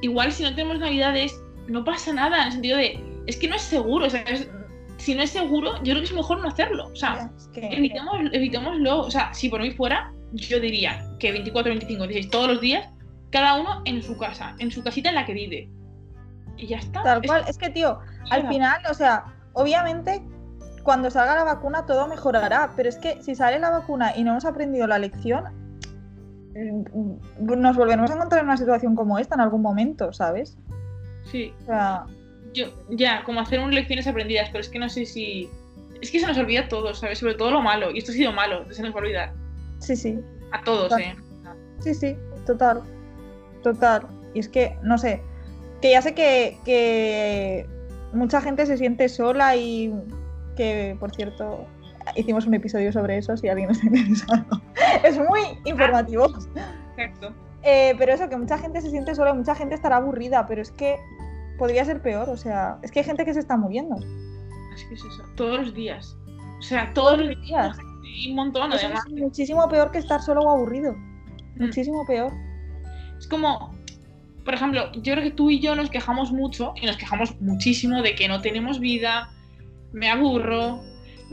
igual 0.00 0.30
si 0.30 0.44
no 0.44 0.50
tenemos 0.54 0.78
Navidades, 0.78 1.36
no 1.66 1.82
pasa 1.84 2.12
nada, 2.12 2.36
en 2.42 2.46
el 2.46 2.52
sentido 2.52 2.78
de, 2.78 3.02
es 3.26 3.36
que 3.36 3.48
no 3.48 3.56
es 3.56 3.62
seguro, 3.62 4.06
o 4.06 4.10
sea, 4.10 4.20
es- 4.22 4.48
si 4.98 5.16
no 5.16 5.22
es 5.22 5.30
seguro, 5.30 5.74
yo 5.82 5.92
creo 5.92 5.96
que 5.96 6.04
es 6.04 6.12
mejor 6.12 6.40
no 6.40 6.46
hacerlo. 6.48 6.86
O 6.86 6.94
sea, 6.96 7.30
es 7.36 7.48
que- 7.48 7.66
Evitemos, 7.66 8.14
evitémoslo. 8.32 9.00
O 9.00 9.10
sea, 9.10 9.34
si 9.34 9.48
por 9.48 9.60
mí 9.60 9.72
fuera, 9.72 10.12
yo 10.32 10.60
diría 10.60 11.04
que 11.18 11.32
24, 11.32 11.70
25, 11.70 12.06
16, 12.06 12.30
todos 12.30 12.46
los 12.48 12.60
días, 12.60 12.88
cada 13.32 13.54
uno 13.60 13.82
en 13.84 14.00
su 14.02 14.16
casa, 14.16 14.54
en 14.60 14.70
su 14.70 14.84
casita 14.84 15.08
en 15.08 15.16
la 15.16 15.26
que 15.26 15.34
vive. 15.34 15.68
Y 16.56 16.68
ya 16.68 16.78
está. 16.78 17.02
Tal 17.02 17.20
Es- 17.24 17.26
cual, 17.26 17.44
es 17.48 17.58
que 17.58 17.68
tío, 17.70 17.98
al 18.30 18.46
final, 18.48 18.80
o 18.88 18.94
sea, 18.94 19.24
obviamente 19.54 20.22
cuando 20.86 21.10
salga 21.10 21.34
la 21.34 21.42
vacuna 21.42 21.84
todo 21.84 22.06
mejorará, 22.06 22.72
pero 22.76 22.88
es 22.88 22.96
que 22.96 23.20
si 23.20 23.34
sale 23.34 23.58
la 23.58 23.70
vacuna 23.70 24.16
y 24.16 24.22
no 24.22 24.30
hemos 24.30 24.44
aprendido 24.44 24.86
la 24.86 25.00
lección, 25.00 25.42
mm, 26.54 27.58
nos 27.58 27.76
volveremos 27.76 28.08
a 28.08 28.14
encontrar 28.14 28.42
en 28.42 28.46
una 28.46 28.56
situación 28.56 28.94
como 28.94 29.18
esta 29.18 29.34
en 29.34 29.40
algún 29.40 29.62
momento, 29.62 30.12
¿sabes? 30.12 30.56
Sí, 31.24 31.52
O 31.64 31.66
sea, 31.66 32.06
yo, 32.54 32.66
ya, 32.88 33.24
como 33.24 33.40
hacer 33.40 33.58
unas 33.58 33.74
lecciones 33.74 34.06
aprendidas, 34.06 34.48
pero 34.50 34.60
es 34.60 34.68
que 34.68 34.78
no 34.78 34.88
sé 34.88 35.04
si. 35.06 35.50
Es 36.00 36.12
que 36.12 36.20
se 36.20 36.26
nos 36.28 36.38
olvida 36.38 36.68
todo, 36.68 36.94
¿sabes? 36.94 37.18
Sobre 37.18 37.34
todo 37.34 37.50
lo 37.50 37.62
malo. 37.62 37.90
Y 37.90 37.98
esto 37.98 38.12
ha 38.12 38.14
sido 38.14 38.30
malo, 38.32 38.64
se 38.72 38.82
nos 38.82 38.92
va 38.92 39.00
a 39.00 39.02
olvidar. 39.02 39.32
sí, 39.80 39.96
sí, 39.96 40.20
A 40.52 40.62
todos, 40.62 40.90
Total. 40.90 41.02
¿eh? 41.02 41.16
sí, 41.80 41.94
sí, 41.94 42.16
total, 42.46 42.80
total. 43.64 44.06
Y 44.34 44.38
es 44.38 44.48
que, 44.48 44.78
no 44.84 44.98
sé, 44.98 45.20
que 45.82 45.90
ya 45.90 46.00
sé 46.00 46.14
que, 46.14 46.58
que 46.64 47.66
mucha 48.12 48.40
gente 48.40 48.66
se 48.66 48.76
siente 48.76 49.08
sola 49.08 49.56
y 49.56 49.92
que, 50.56 50.96
por 50.98 51.14
cierto, 51.14 51.66
hicimos 52.14 52.46
un 52.46 52.54
episodio 52.54 52.92
sobre 52.92 53.18
eso 53.18 53.36
si 53.36 53.48
alguien 53.48 53.70
está 53.70 53.86
interesado. 53.86 54.62
Es 55.04 55.18
muy 55.18 55.40
informativo. 55.64 56.26
Exacto. 56.96 57.32
Eh, 57.62 57.94
pero 57.98 58.12
eso, 58.12 58.28
que 58.28 58.36
mucha 58.36 58.58
gente 58.58 58.80
se 58.80 58.90
siente 58.90 59.14
sola, 59.14 59.34
mucha 59.34 59.54
gente 59.54 59.74
estará 59.74 59.96
aburrida, 59.96 60.46
pero 60.46 60.62
es 60.62 60.70
que 60.70 60.96
podría 61.58 61.84
ser 61.84 62.00
peor, 62.00 62.28
o 62.28 62.36
sea, 62.36 62.78
es 62.82 62.90
que 62.90 63.00
hay 63.00 63.04
gente 63.04 63.24
que 63.24 63.34
se 63.34 63.40
está 63.40 63.56
muriendo. 63.56 63.96
Es 64.74 64.84
que 64.84 64.94
es 64.94 65.04
eso. 65.04 65.22
Todos 65.36 65.60
los 65.60 65.74
días. 65.74 66.16
O 66.58 66.62
sea, 66.62 66.92
todos 66.94 67.18
los 67.18 67.28
días. 67.28 67.76
días. 67.76 67.78
Y 68.04 68.30
un 68.30 68.36
montón, 68.36 68.72
Eso 68.72 68.86
además. 68.86 69.04
es 69.06 69.12
muchísimo 69.12 69.68
peor 69.68 69.90
que 69.90 69.98
estar 69.98 70.22
solo 70.22 70.42
o 70.42 70.50
aburrido. 70.50 70.94
Mm. 71.56 71.64
Muchísimo 71.64 72.06
peor. 72.06 72.32
Es 73.18 73.26
como, 73.26 73.74
por 74.44 74.54
ejemplo, 74.54 74.92
yo 74.92 75.14
creo 75.14 75.24
que 75.24 75.30
tú 75.30 75.50
y 75.50 75.60
yo 75.60 75.74
nos 75.74 75.90
quejamos 75.90 76.32
mucho 76.32 76.72
y 76.80 76.86
nos 76.86 76.96
quejamos 76.96 77.38
muchísimo 77.40 78.02
de 78.02 78.14
que 78.14 78.28
no 78.28 78.40
tenemos 78.40 78.78
vida, 78.78 79.30
me 79.96 80.10
aburro. 80.10 80.82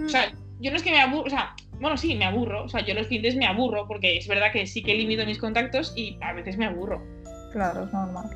O 0.04 0.10
sea, 0.10 0.32
yo 0.62 0.72
no 0.72 0.78
es 0.78 0.84
que 0.84 0.92
me 0.92 1.02
aburro, 1.02 1.26
o 1.26 1.30
sea, 1.30 1.54
bueno, 1.82 1.98
sí, 1.98 2.16
me 2.16 2.26
aburro. 2.26 2.64
O 2.64 2.70
sea, 2.70 2.84
yo 2.86 2.94
los 2.94 3.08
fines 3.08 3.36
me 3.36 3.46
aburro 3.46 3.86
porque 3.88 4.18
es 4.18 4.28
verdad 4.28 4.54
que 4.54 4.66
sí 4.66 4.82
que 4.82 4.96
limito 4.96 5.26
mis 5.26 5.38
contactos 5.38 5.94
y 5.98 6.18
a 6.22 6.34
veces 6.34 6.58
me 6.58 6.66
aburro. 6.66 7.04
claro, 7.52 7.84
es 7.84 7.94
normal. 7.94 8.30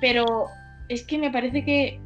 Pero 0.00 0.46
es 0.88 1.04
que 1.04 1.18
me 1.18 1.30
parece 1.30 1.64
que 1.64 2.00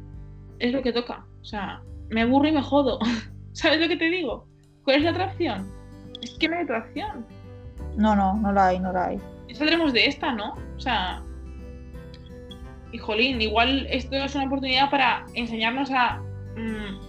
es 0.57 0.73
lo 0.73 0.81
que 0.81 0.91
toca. 0.91 1.25
O 1.41 1.45
sea, 1.45 1.81
me 2.09 2.23
aburro 2.23 2.47
y 2.47 2.53
me 2.53 2.61
jodo. 2.63 2.99
¿Sabes 3.53 3.79
lo 3.79 3.87
que 3.87 3.97
te 3.97 4.09
digo? 4.09 4.47
¿Cuál 4.83 4.97
es 4.97 5.03
la 5.03 5.11
otra 5.11 5.25
opción? 5.27 5.71
Es 6.23 6.31
que 6.39 6.49
no 6.49 6.57
hay 6.57 6.63
otra 6.63 6.79
opción. 6.79 7.25
No, 7.95 8.15
no, 8.15 8.33
no 8.33 8.51
la 8.51 8.67
hay, 8.67 8.79
no 8.79 8.91
la 8.91 9.07
hay. 9.07 9.19
Saldremos 9.53 9.93
de 9.93 10.07
esta, 10.07 10.31
¿no? 10.31 10.55
O 10.75 10.79
sea, 10.79 11.21
y 12.91 12.97
jolín, 12.97 13.39
igual 13.41 13.85
esto 13.91 14.15
es 14.15 14.33
una 14.33 14.45
oportunidad 14.45 14.89
para 14.89 15.25
enseñarnos 15.35 15.91
a 15.91 16.19
mm, 16.55 17.08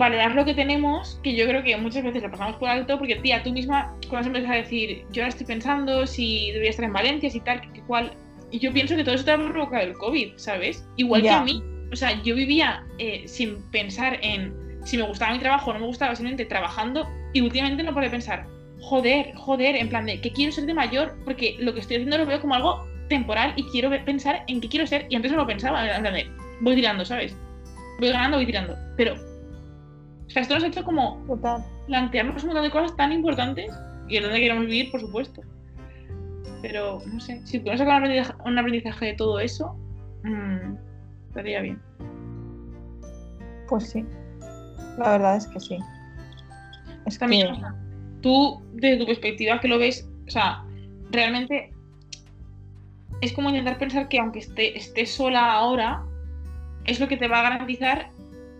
valorar 0.00 0.34
lo 0.34 0.46
que 0.46 0.54
tenemos, 0.54 1.20
que 1.22 1.34
yo 1.34 1.46
creo 1.46 1.62
que 1.62 1.76
muchas 1.76 2.02
veces 2.02 2.22
lo 2.22 2.30
pasamos 2.30 2.56
por 2.56 2.70
alto, 2.70 2.98
porque 2.98 3.16
tía, 3.16 3.42
tú 3.42 3.52
misma 3.52 3.94
cuando 4.08 4.28
empiezas 4.28 4.50
a 4.50 4.54
decir, 4.54 5.04
yo 5.12 5.22
ahora 5.22 5.28
estoy 5.28 5.46
pensando 5.46 6.06
si 6.06 6.46
debería 6.52 6.70
estar 6.70 6.86
en 6.86 6.94
Valencia, 6.94 7.28
si 7.28 7.40
tal, 7.40 7.60
que 7.72 7.82
cual, 7.82 8.10
y 8.50 8.58
yo 8.58 8.72
pienso 8.72 8.96
que 8.96 9.04
todo 9.04 9.14
eso 9.14 9.26
te 9.26 9.32
ha 9.32 9.36
provocado 9.36 9.82
el 9.82 9.92
COVID, 9.92 10.32
¿sabes? 10.36 10.84
Igual 10.96 11.20
que 11.20 11.26
Ya. 11.26 11.40
a 11.40 11.44
mí, 11.44 11.62
o 11.92 11.96
sea, 11.96 12.20
yo 12.22 12.34
vivía 12.34 12.82
eh, 12.98 13.24
sin 13.26 13.62
pensar 13.70 14.18
en 14.22 14.54
si 14.84 14.96
me 14.96 15.02
gustaba 15.02 15.34
mi 15.34 15.38
trabajo 15.38 15.68
o 15.70 15.74
no 15.74 15.80
me 15.80 15.86
gustaba, 15.86 16.16
simplemente 16.16 16.46
trabajando, 16.46 17.06
y 17.34 17.42
últimamente 17.42 17.82
no 17.82 17.92
puedo 17.92 18.10
pensar, 18.10 18.46
joder, 18.80 19.34
joder, 19.36 19.76
en 19.76 19.90
plan 19.90 20.06
de 20.06 20.18
que 20.18 20.32
quiero 20.32 20.50
ser 20.50 20.64
de 20.64 20.72
mayor, 20.72 21.14
porque 21.26 21.56
lo 21.60 21.74
que 21.74 21.80
estoy 21.80 21.96
haciendo 21.96 22.16
lo 22.16 22.24
veo 22.24 22.40
como 22.40 22.54
algo 22.54 22.88
temporal 23.10 23.52
y 23.56 23.64
quiero 23.64 23.90
pensar 24.06 24.44
en 24.46 24.62
qué 24.62 24.68
quiero 24.70 24.86
ser, 24.86 25.06
y 25.10 25.16
antes 25.16 25.30
no 25.30 25.36
lo 25.36 25.46
pensaba, 25.46 25.94
en 25.94 26.00
plan 26.00 26.14
de, 26.14 26.26
voy 26.62 26.74
tirando, 26.74 27.04
¿sabes? 27.04 27.36
Voy 27.98 28.08
ganando, 28.08 28.38
voy 28.38 28.46
tirando, 28.46 28.74
pero, 28.96 29.14
o 30.30 30.32
sea, 30.32 30.42
esto 30.42 30.54
nos 30.54 30.62
ha 30.62 30.68
hecho 30.68 30.84
como 30.84 31.20
Total. 31.26 31.64
plantearnos 31.88 32.44
un 32.44 32.50
montón 32.50 32.64
de 32.64 32.70
cosas 32.70 32.96
tan 32.96 33.10
importantes 33.10 33.76
y 34.08 34.16
en 34.16 34.22
dónde 34.22 34.38
queremos 34.38 34.66
vivir, 34.66 34.88
por 34.92 35.00
supuesto. 35.00 35.42
Pero, 36.62 37.00
no 37.04 37.18
sé, 37.18 37.44
si 37.44 37.58
podemos 37.58 37.80
sacar 37.80 38.36
un 38.44 38.56
aprendizaje, 38.56 39.06
de 39.06 39.14
todo 39.14 39.40
eso, 39.40 39.76
mm, 40.22 40.76
estaría 41.26 41.62
bien. 41.62 41.82
Pues 43.68 43.90
sí. 43.90 44.04
La 44.98 45.10
verdad 45.10 45.36
es 45.36 45.48
que 45.48 45.58
sí. 45.58 45.78
Es 47.06 47.18
También, 47.18 47.48
que... 47.48 47.52
o 47.52 47.56
sea, 47.56 47.74
tú, 48.20 48.62
desde 48.74 48.98
tu 48.98 49.06
perspectiva 49.06 49.58
que 49.58 49.66
lo 49.66 49.80
ves, 49.80 50.08
o 50.28 50.30
sea, 50.30 50.62
realmente 51.10 51.72
es 53.20 53.32
como 53.32 53.48
intentar 53.48 53.78
pensar 53.78 54.08
que 54.08 54.20
aunque 54.20 54.38
esté, 54.38 54.78
estés 54.78 55.10
sola 55.10 55.54
ahora, 55.54 56.04
es 56.84 57.00
lo 57.00 57.08
que 57.08 57.16
te 57.16 57.26
va 57.26 57.40
a 57.40 57.50
garantizar 57.50 58.10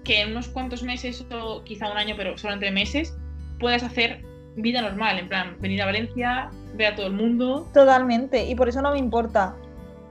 que 0.04 0.20
en 0.20 0.32
unos 0.32 0.48
cuantos 0.48 0.82
meses 0.82 1.24
o 1.30 1.62
quizá 1.64 1.90
un 1.90 1.96
año, 1.96 2.14
pero 2.16 2.36
solo 2.38 2.54
entre 2.54 2.70
meses, 2.70 3.16
puedas 3.58 3.82
hacer 3.82 4.24
vida 4.56 4.82
normal, 4.82 5.18
en 5.18 5.28
plan, 5.28 5.56
venir 5.60 5.82
a 5.82 5.86
Valencia, 5.86 6.50
ver 6.74 6.92
a 6.92 6.96
todo 6.96 7.06
el 7.06 7.12
mundo. 7.12 7.68
Totalmente. 7.74 8.44
Y 8.46 8.54
por 8.54 8.68
eso 8.68 8.82
no 8.82 8.92
me 8.92 8.98
importa. 8.98 9.54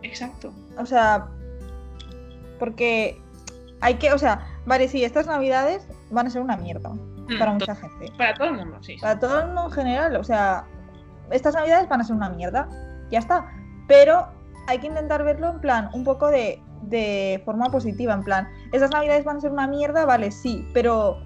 Exacto. 0.04 0.54
O 0.78 0.86
sea, 0.86 1.28
porque 2.58 3.18
hay 3.82 3.96
que, 3.96 4.14
o 4.14 4.18
sea, 4.18 4.48
vale, 4.66 4.88
sí, 4.88 5.04
estas 5.04 5.28
navidades 5.28 5.88
van 6.12 6.28
a 6.28 6.30
ser 6.30 6.42
una 6.42 6.58
mierda 6.58 6.92
Mm, 7.30 7.40
para 7.40 7.52
mucha 7.52 7.76
gente. 7.76 8.12
para 8.18 8.34
todo 8.34 8.48
el 8.48 8.54
mundo, 8.56 8.78
sí. 8.82 8.98
Para 9.00 9.20
todo 9.20 9.40
el 9.40 9.46
mundo 9.48 9.66
en 9.66 9.72
general, 9.72 10.16
o 10.16 10.24
sea, 10.24 10.66
estas 11.32 11.54
navidades 11.54 11.88
van 11.88 12.02
a 12.02 12.04
ser 12.04 12.16
una 12.16 12.30
mierda. 12.30 12.68
Ya 13.12 13.20
está. 13.20 13.46
Pero 13.88 14.28
hay 14.68 14.80
que 14.80 14.88
intentar 14.88 15.24
verlo 15.24 15.50
en 15.50 15.62
plan, 15.62 15.90
un 15.94 16.04
poco 16.04 16.28
de, 16.28 16.62
de 16.84 17.42
forma 17.46 17.66
positiva, 17.68 18.14
en 18.14 18.24
plan, 18.24 18.48
estas 18.72 18.92
navidades 18.92 19.26
van 19.26 19.38
a 19.38 19.42
ser 19.42 19.52
una 19.52 19.68
mierda, 19.68 20.06
vale, 20.06 20.32
sí, 20.32 20.68
pero 20.74 21.18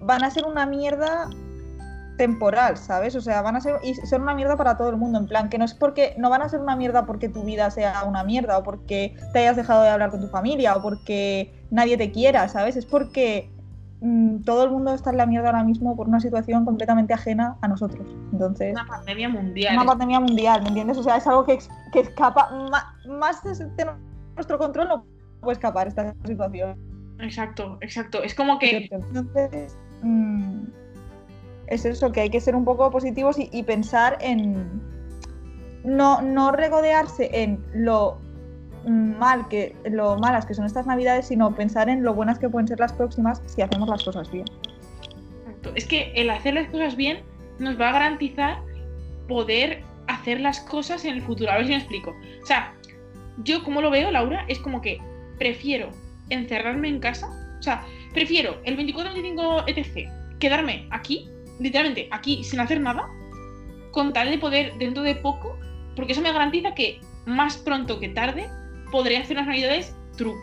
van 0.00 0.24
a 0.24 0.30
ser 0.30 0.44
una 0.44 0.66
mierda 0.66 1.28
temporal, 2.20 2.76
¿sabes? 2.76 3.16
O 3.16 3.22
sea, 3.22 3.40
van 3.40 3.56
a 3.56 3.62
ser 3.62 3.76
y 3.82 3.94
ser 3.94 4.20
una 4.20 4.34
mierda 4.34 4.54
para 4.54 4.76
todo 4.76 4.90
el 4.90 4.96
mundo, 4.96 5.18
en 5.18 5.26
plan, 5.26 5.48
que 5.48 5.56
no 5.56 5.64
es 5.64 5.72
porque 5.72 6.14
no 6.18 6.28
van 6.28 6.42
a 6.42 6.50
ser 6.50 6.60
una 6.60 6.76
mierda 6.76 7.06
porque 7.06 7.30
tu 7.30 7.44
vida 7.44 7.70
sea 7.70 8.04
una 8.04 8.24
mierda 8.24 8.58
o 8.58 8.62
porque 8.62 9.16
te 9.32 9.38
hayas 9.38 9.56
dejado 9.56 9.82
de 9.82 9.88
hablar 9.88 10.10
con 10.10 10.20
tu 10.20 10.28
familia 10.28 10.76
o 10.76 10.82
porque 10.82 11.50
nadie 11.70 11.96
te 11.96 12.12
quiera, 12.12 12.46
¿sabes? 12.48 12.76
Es 12.76 12.84
porque 12.84 13.50
mm, 14.02 14.42
todo 14.44 14.64
el 14.64 14.70
mundo 14.70 14.92
está 14.92 15.08
en 15.10 15.16
la 15.16 15.24
mierda 15.24 15.48
ahora 15.48 15.64
mismo 15.64 15.96
por 15.96 16.08
una 16.08 16.20
situación 16.20 16.66
completamente 16.66 17.14
ajena 17.14 17.56
a 17.62 17.68
nosotros. 17.68 18.06
Entonces, 18.32 18.72
Una 18.74 18.86
pandemia 18.86 19.30
mundial. 19.30 19.74
una 19.76 19.86
pandemia 19.86 20.20
mundial, 20.20 20.60
¿me 20.60 20.68
entiendes? 20.68 20.98
O 20.98 21.02
sea, 21.02 21.16
es 21.16 21.26
algo 21.26 21.46
que, 21.46 21.58
que 21.90 22.00
escapa 22.00 22.50
más 23.08 23.42
de 23.44 23.54
nuestro 24.40 24.58
control, 24.58 24.88
no 24.88 25.04
puede 25.40 25.54
escapar 25.54 25.86
esta 25.86 26.14
situación. 26.24 26.76
Exacto, 27.20 27.78
exacto. 27.80 28.22
Es 28.22 28.34
como 28.34 28.58
que 28.58 28.88
Entonces, 28.90 29.76
mm, 30.02 30.64
es 31.66 31.84
eso, 31.84 32.10
que 32.10 32.22
hay 32.22 32.30
que 32.30 32.40
ser 32.40 32.56
un 32.56 32.64
poco 32.64 32.90
positivos 32.90 33.38
y, 33.38 33.48
y 33.52 33.62
pensar 33.62 34.16
en. 34.20 34.82
No, 35.84 36.20
no 36.20 36.52
regodearse 36.52 37.30
en 37.32 37.64
lo 37.72 38.18
mal 38.86 39.46
que 39.48 39.74
lo 39.90 40.16
malas 40.16 40.46
que 40.46 40.54
son 40.54 40.64
estas 40.64 40.86
navidades, 40.86 41.26
sino 41.26 41.54
pensar 41.54 41.88
en 41.88 42.02
lo 42.02 42.14
buenas 42.14 42.38
que 42.38 42.48
pueden 42.48 42.66
ser 42.66 42.80
las 42.80 42.92
próximas 42.92 43.42
si 43.46 43.62
hacemos 43.62 43.88
las 43.88 44.02
cosas 44.02 44.30
bien. 44.30 44.46
Exacto. 45.40 45.72
Es 45.74 45.86
que 45.86 46.12
el 46.14 46.30
hacer 46.30 46.54
las 46.54 46.68
cosas 46.68 46.96
bien 46.96 47.22
nos 47.58 47.78
va 47.78 47.90
a 47.90 47.92
garantizar 47.92 48.58
poder 49.28 49.82
hacer 50.06 50.40
las 50.40 50.60
cosas 50.60 51.04
en 51.04 51.14
el 51.14 51.22
futuro. 51.22 51.50
A 51.50 51.56
ver 51.56 51.66
si 51.66 51.72
me 51.72 51.78
explico. 51.78 52.14
O 52.42 52.46
sea, 52.46 52.74
yo 53.44 53.62
como 53.62 53.80
lo 53.80 53.90
veo, 53.90 54.10
Laura, 54.10 54.44
es 54.48 54.58
como 54.58 54.80
que 54.80 54.98
prefiero 55.38 55.90
encerrarme 56.28 56.88
en 56.88 57.00
casa. 57.00 57.28
O 57.58 57.62
sea, 57.62 57.84
prefiero 58.12 58.60
el 58.64 58.76
24, 58.76 59.12
25, 59.12 59.64
etc. 59.66 60.08
Quedarme 60.38 60.86
aquí, 60.90 61.28
literalmente 61.58 62.08
aquí, 62.10 62.42
sin 62.44 62.60
hacer 62.60 62.80
nada, 62.80 63.08
con 63.90 64.12
tal 64.12 64.30
de 64.30 64.38
poder 64.38 64.74
dentro 64.78 65.02
de 65.02 65.14
poco, 65.16 65.58
porque 65.96 66.12
eso 66.12 66.22
me 66.22 66.32
garantiza 66.32 66.74
que 66.74 67.00
más 67.26 67.58
pronto 67.58 68.00
que 68.00 68.08
tarde 68.08 68.48
podré 68.90 69.18
hacer 69.18 69.36
unas 69.36 69.48
navidades 69.48 69.94
true. 70.16 70.34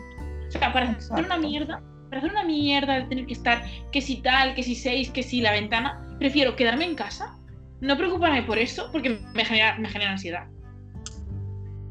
O 0.46 0.50
sea, 0.50 0.72
para 0.72 0.90
hacer 0.90 1.10
una 1.10 1.20
Exacto. 1.20 1.48
mierda, 1.48 1.82
para 2.08 2.18
hacer 2.18 2.30
una 2.30 2.44
mierda 2.44 2.94
de 3.00 3.02
tener 3.04 3.26
que 3.26 3.32
estar 3.34 3.62
que 3.92 4.00
si 4.00 4.22
tal, 4.22 4.54
que 4.54 4.62
si 4.62 4.74
seis, 4.74 5.10
que 5.10 5.22
si 5.22 5.40
la 5.40 5.52
ventana, 5.52 6.16
prefiero 6.18 6.56
quedarme 6.56 6.84
en 6.84 6.94
casa, 6.94 7.38
no 7.80 7.96
preocuparme 7.96 8.42
por 8.42 8.58
eso, 8.58 8.90
porque 8.92 9.20
me 9.34 9.44
genera, 9.44 9.78
me 9.78 9.88
genera 9.88 10.12
ansiedad. 10.12 10.46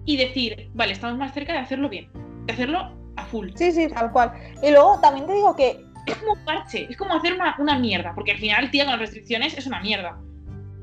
Y 0.08 0.18
decir, 0.18 0.72
vale, 0.74 0.94
estamos 0.94 1.18
más 1.20 1.34
cerca 1.34 1.54
de 1.54 1.60
hacerlo 1.60 1.90
bien, 1.90 2.10
de 2.46 2.54
hacerlo 2.54 2.98
a 3.16 3.26
full. 3.26 3.50
Sí, 3.56 3.72
sí, 3.72 3.88
tal 3.88 4.12
cual. 4.12 4.32
Y 4.64 4.72
luego 4.72 5.00
también 5.00 5.28
te 5.28 5.34
digo 5.34 5.56
que 5.56 5.86
Es 6.08 6.16
como 6.16 6.34
un 6.34 6.46
parche, 6.46 6.88
es 6.90 6.98
como 6.98 7.14
hacer 7.14 7.34
una, 7.34 7.56
una 7.60 7.78
mierda, 7.78 8.16
porque 8.16 8.32
al 8.32 8.40
final, 8.40 8.72
tía, 8.72 8.86
con 8.86 8.94
las 8.94 9.02
restricciones 9.02 9.56
es 9.56 9.68
una 9.68 9.82
mierda. 9.82 10.18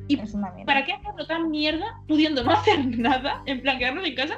Y 0.06 0.20
es 0.20 0.34
una 0.34 0.50
mierda. 0.52 0.66
¿Para 0.66 0.84
qué 0.84 0.92
hacerlo 0.92 1.26
tan 1.26 1.50
mierda 1.50 1.86
pudiendo 2.06 2.44
no 2.44 2.50
hacer 2.60 2.86
nada, 2.98 3.42
en 3.46 3.62
plan 3.62 3.78
quedarnos 3.78 4.06
en 4.06 4.14
casa 4.14 4.36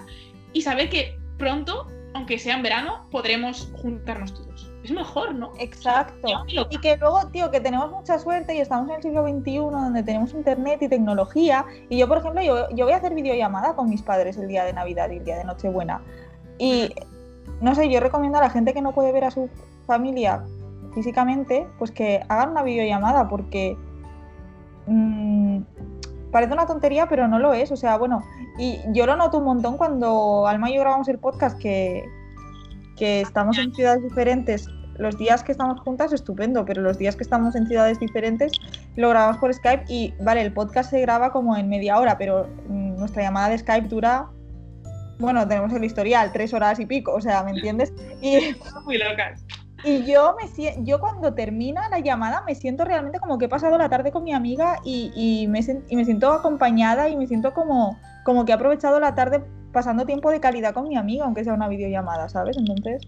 y 0.52 0.62
saber 0.62 0.88
que 0.88 1.18
pronto, 1.36 1.88
aunque 2.14 2.38
sea 2.38 2.56
en 2.56 2.62
verano, 2.62 3.08
podremos 3.10 3.70
juntarnos 3.76 4.32
todos? 4.32 4.65
Es 4.86 4.92
mejor, 4.92 5.34
¿no? 5.34 5.50
Exacto. 5.58 6.28
Lo- 6.54 6.66
Y 6.70 6.78
que 6.78 6.96
luego, 6.96 7.26
tío, 7.32 7.50
que 7.50 7.60
tenemos 7.60 7.90
mucha 7.90 8.18
suerte 8.20 8.54
y 8.54 8.60
estamos 8.60 8.88
en 8.88 8.96
el 8.96 9.02
siglo 9.02 9.26
XXI 9.26 9.56
donde 9.58 10.02
tenemos 10.04 10.32
internet 10.32 10.80
y 10.82 10.88
tecnología. 10.88 11.64
Y 11.88 11.98
yo, 11.98 12.06
por 12.06 12.18
ejemplo, 12.18 12.40
yo, 12.40 12.68
yo 12.70 12.84
voy 12.84 12.92
a 12.92 12.98
hacer 12.98 13.12
videollamada 13.14 13.74
con 13.74 13.90
mis 13.90 14.02
padres 14.02 14.36
el 14.36 14.46
día 14.46 14.64
de 14.64 14.72
Navidad 14.72 15.10
y 15.10 15.16
el 15.16 15.24
día 15.24 15.38
de 15.38 15.44
Nochebuena. 15.44 16.00
Y 16.58 16.94
no 17.60 17.74
sé, 17.74 17.88
yo 17.90 17.98
recomiendo 18.00 18.38
a 18.38 18.42
la 18.42 18.50
gente 18.50 18.72
que 18.74 18.80
no 18.82 18.92
puede 18.92 19.10
ver 19.12 19.24
a 19.24 19.30
su 19.32 19.48
familia 19.86 20.44
físicamente, 20.94 21.66
pues 21.78 21.90
que 21.90 22.22
hagan 22.28 22.50
una 22.50 22.62
videollamada 22.62 23.28
porque 23.28 23.76
mm, 24.86 25.58
parece 26.30 26.52
una 26.52 26.66
tontería, 26.66 27.06
pero 27.08 27.28
no 27.28 27.38
lo 27.38 27.52
es. 27.54 27.72
O 27.72 27.76
sea, 27.76 27.96
bueno, 27.98 28.22
y 28.58 28.78
yo 28.92 29.06
lo 29.06 29.16
noto 29.16 29.38
un 29.38 29.44
montón 29.44 29.76
cuando 29.76 30.46
Alma 30.46 30.70
y 30.70 30.74
yo 30.74 30.80
grabamos 30.80 31.08
el 31.08 31.18
podcast 31.18 31.58
que, 31.58 32.04
que 32.96 33.20
estamos 33.20 33.58
en 33.58 33.74
ciudades 33.74 34.02
diferentes. 34.02 34.68
Los 34.98 35.18
días 35.18 35.42
que 35.42 35.52
estamos 35.52 35.80
juntas, 35.80 36.12
estupendo, 36.12 36.64
pero 36.64 36.82
los 36.82 36.98
días 36.98 37.16
que 37.16 37.22
estamos 37.22 37.54
en 37.56 37.66
ciudades 37.66 37.98
diferentes 38.00 38.52
lo 38.96 39.10
grabamos 39.10 39.38
por 39.38 39.52
Skype 39.52 39.84
y 39.88 40.14
vale, 40.20 40.42
el 40.42 40.52
podcast 40.52 40.90
se 40.90 41.00
graba 41.00 41.32
como 41.32 41.56
en 41.56 41.68
media 41.68 41.98
hora, 41.98 42.18
pero 42.18 42.48
mm, 42.68 42.96
nuestra 42.96 43.22
llamada 43.22 43.50
de 43.50 43.58
Skype 43.58 43.88
dura, 43.88 44.28
bueno, 45.18 45.46
tenemos 45.46 45.72
el 45.72 45.84
historial, 45.84 46.32
tres 46.32 46.52
horas 46.54 46.80
y 46.80 46.86
pico, 46.86 47.12
o 47.12 47.20
sea, 47.20 47.42
¿me 47.42 47.52
entiendes? 47.52 47.92
Y, 48.20 48.56
Muy 48.84 48.98
locas. 48.98 49.44
y 49.84 50.04
yo, 50.04 50.34
me, 50.40 50.84
yo 50.84 51.00
cuando 51.00 51.34
termina 51.34 51.88
la 51.88 52.00
llamada 52.00 52.42
me 52.46 52.54
siento 52.54 52.84
realmente 52.84 53.18
como 53.18 53.38
que 53.38 53.46
he 53.46 53.48
pasado 53.48 53.76
la 53.78 53.88
tarde 53.88 54.12
con 54.12 54.24
mi 54.24 54.32
amiga 54.32 54.78
y, 54.84 55.12
y 55.14 55.46
me, 55.48 55.60
y 55.88 55.96
me 55.96 56.04
siento 56.04 56.32
acompañada 56.32 57.08
y 57.08 57.16
me 57.16 57.26
siento 57.26 57.52
como, 57.52 57.98
como 58.24 58.44
que 58.44 58.52
he 58.52 58.54
aprovechado 58.54 58.98
la 59.00 59.14
tarde 59.14 59.42
pasando 59.76 60.06
tiempo 60.06 60.30
de 60.30 60.40
calidad 60.40 60.72
con 60.72 60.88
mi 60.88 60.96
amiga, 60.96 61.26
aunque 61.26 61.44
sea 61.44 61.52
una 61.52 61.68
videollamada, 61.68 62.30
¿sabes? 62.30 62.56
Entonces, 62.56 63.02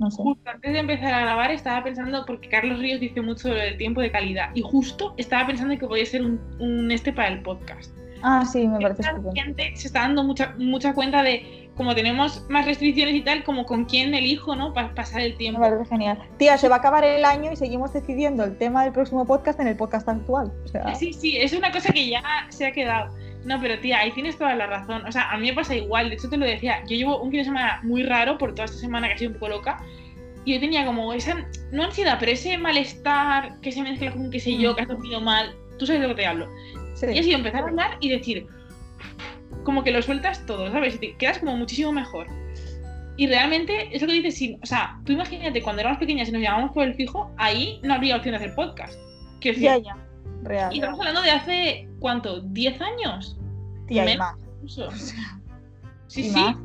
no 0.00 0.10
sé. 0.10 0.22
Justo 0.22 0.50
antes 0.50 0.72
de 0.72 0.78
empezar 0.80 1.14
a 1.14 1.20
grabar 1.20 1.50
estaba 1.52 1.84
pensando, 1.84 2.24
porque 2.26 2.48
Carlos 2.48 2.80
Ríos 2.80 2.98
dice 3.00 3.20
mucho 3.20 3.48
del 3.50 3.76
tiempo 3.76 4.00
de 4.00 4.10
calidad, 4.10 4.50
y 4.54 4.62
justo 4.62 5.14
estaba 5.18 5.46
pensando 5.46 5.78
que 5.78 5.86
podía 5.86 6.06
ser 6.06 6.24
un, 6.24 6.40
un 6.58 6.90
este 6.90 7.12
para 7.12 7.28
el 7.28 7.42
podcast. 7.42 7.94
Ah, 8.22 8.44
sí, 8.44 8.68
me 8.68 8.78
parece 8.80 9.02
La 9.02 9.32
gente 9.34 9.72
se 9.76 9.86
está 9.86 10.00
dando 10.00 10.22
mucha, 10.24 10.54
mucha 10.58 10.92
cuenta 10.92 11.22
de, 11.22 11.70
como 11.74 11.94
tenemos 11.94 12.44
más 12.50 12.66
restricciones 12.66 13.14
y 13.14 13.22
tal, 13.22 13.44
como 13.44 13.64
con 13.64 13.86
quién 13.86 14.12
elijo, 14.14 14.54
¿no? 14.54 14.74
Para 14.74 14.94
pasar 14.94 15.22
el 15.22 15.32
Me 15.32 15.38
tiempo. 15.38 15.60
parece 15.60 15.86
genial. 15.86 16.18
Tía, 16.36 16.58
se 16.58 16.68
va 16.68 16.76
a 16.76 16.78
acabar 16.80 17.02
el 17.04 17.24
año 17.24 17.50
y 17.52 17.56
seguimos 17.56 17.94
decidiendo 17.94 18.44
el 18.44 18.58
tema 18.58 18.84
del 18.84 18.92
próximo 18.92 19.24
podcast 19.24 19.58
en 19.60 19.68
el 19.68 19.76
podcast 19.76 20.06
actual. 20.06 20.52
O 20.64 20.68
sea, 20.68 20.94
Sí, 20.94 21.14
sí, 21.14 21.38
es 21.38 21.54
una 21.54 21.72
cosa 21.72 21.92
que 21.94 22.10
ya 22.10 22.22
se 22.50 22.66
ha 22.66 22.72
quedado. 22.72 23.14
No, 23.44 23.60
pero 23.60 23.78
tía, 23.80 24.00
ahí 24.00 24.12
tienes 24.12 24.36
toda 24.36 24.54
la 24.54 24.66
razón. 24.66 25.04
O 25.06 25.12
sea, 25.12 25.30
a 25.30 25.38
mí 25.38 25.48
me 25.48 25.54
pasa 25.54 25.74
igual. 25.74 26.10
De 26.10 26.16
hecho, 26.16 26.28
te 26.28 26.36
lo 26.36 26.46
decía. 26.46 26.82
Yo 26.86 26.96
llevo 26.96 27.22
un 27.22 27.30
fin 27.30 27.38
de 27.38 27.44
semana 27.44 27.80
muy 27.82 28.02
raro 28.02 28.36
por 28.38 28.54
toda 28.54 28.66
esta 28.66 28.78
semana 28.78 29.08
que 29.08 29.14
ha 29.14 29.18
sido 29.18 29.30
un 29.30 29.38
poco 29.38 29.48
loca. 29.48 29.82
Y 30.44 30.54
yo 30.54 30.60
tenía 30.60 30.84
como 30.86 31.12
esa, 31.12 31.46
no 31.70 31.84
ansiedad, 31.84 32.16
pero 32.18 32.32
ese 32.32 32.56
malestar 32.56 33.60
que 33.60 33.72
se 33.72 33.82
mezcla 33.82 34.10
con 34.12 34.30
qué 34.30 34.40
sé 34.40 34.56
yo, 34.56 34.74
que 34.74 34.82
has 34.82 34.88
dormido 34.88 35.20
mal. 35.20 35.54
Tú 35.78 35.86
sabes 35.86 36.00
de 36.00 36.08
lo 36.08 36.14
que 36.14 36.22
te 36.22 36.26
hablo. 36.26 36.48
sí. 36.94 37.06
Y 37.12 37.18
ha 37.18 37.22
sido 37.22 37.38
empezar 37.38 37.62
a 37.62 37.68
hablar 37.68 37.96
y 38.00 38.10
decir, 38.10 38.46
como 39.64 39.84
que 39.84 39.90
lo 39.90 40.02
sueltas 40.02 40.44
todo, 40.46 40.70
¿sabes? 40.70 40.96
Y 40.96 40.98
te 40.98 41.16
quedas 41.16 41.38
como 41.38 41.56
muchísimo 41.56 41.92
mejor. 41.92 42.26
Y 43.16 43.26
realmente, 43.26 43.94
es 43.94 44.00
lo 44.00 44.08
que 44.08 44.14
dices, 44.14 44.36
sí, 44.36 44.58
o 44.62 44.66
sea, 44.66 44.98
tú 45.04 45.12
imagínate 45.12 45.62
cuando 45.62 45.80
éramos 45.80 45.98
pequeñas 45.98 46.28
y 46.28 46.32
nos 46.32 46.40
llamábamos 46.40 46.72
por 46.72 46.84
el 46.84 46.94
fijo, 46.94 47.30
ahí 47.36 47.78
no 47.82 47.94
habría 47.94 48.16
opción 48.16 48.32
de 48.32 48.38
hacer 48.38 48.54
podcast. 48.54 48.98
Ya, 49.42 49.76
ya. 49.78 50.09
Real. 50.42 50.72
y 50.72 50.76
estamos 50.78 50.98
hablando 51.00 51.22
de 51.22 51.30
hace, 51.30 51.88
¿cuánto? 51.98 52.42
¿10 52.42 52.80
años? 52.80 53.36
Tía, 53.86 54.10
y 54.12 54.16
más. 54.16 54.36
Incluso. 54.56 54.90
Sí, 56.06 56.22
y 56.22 56.30
sí. 56.30 56.30
más. 56.40 56.56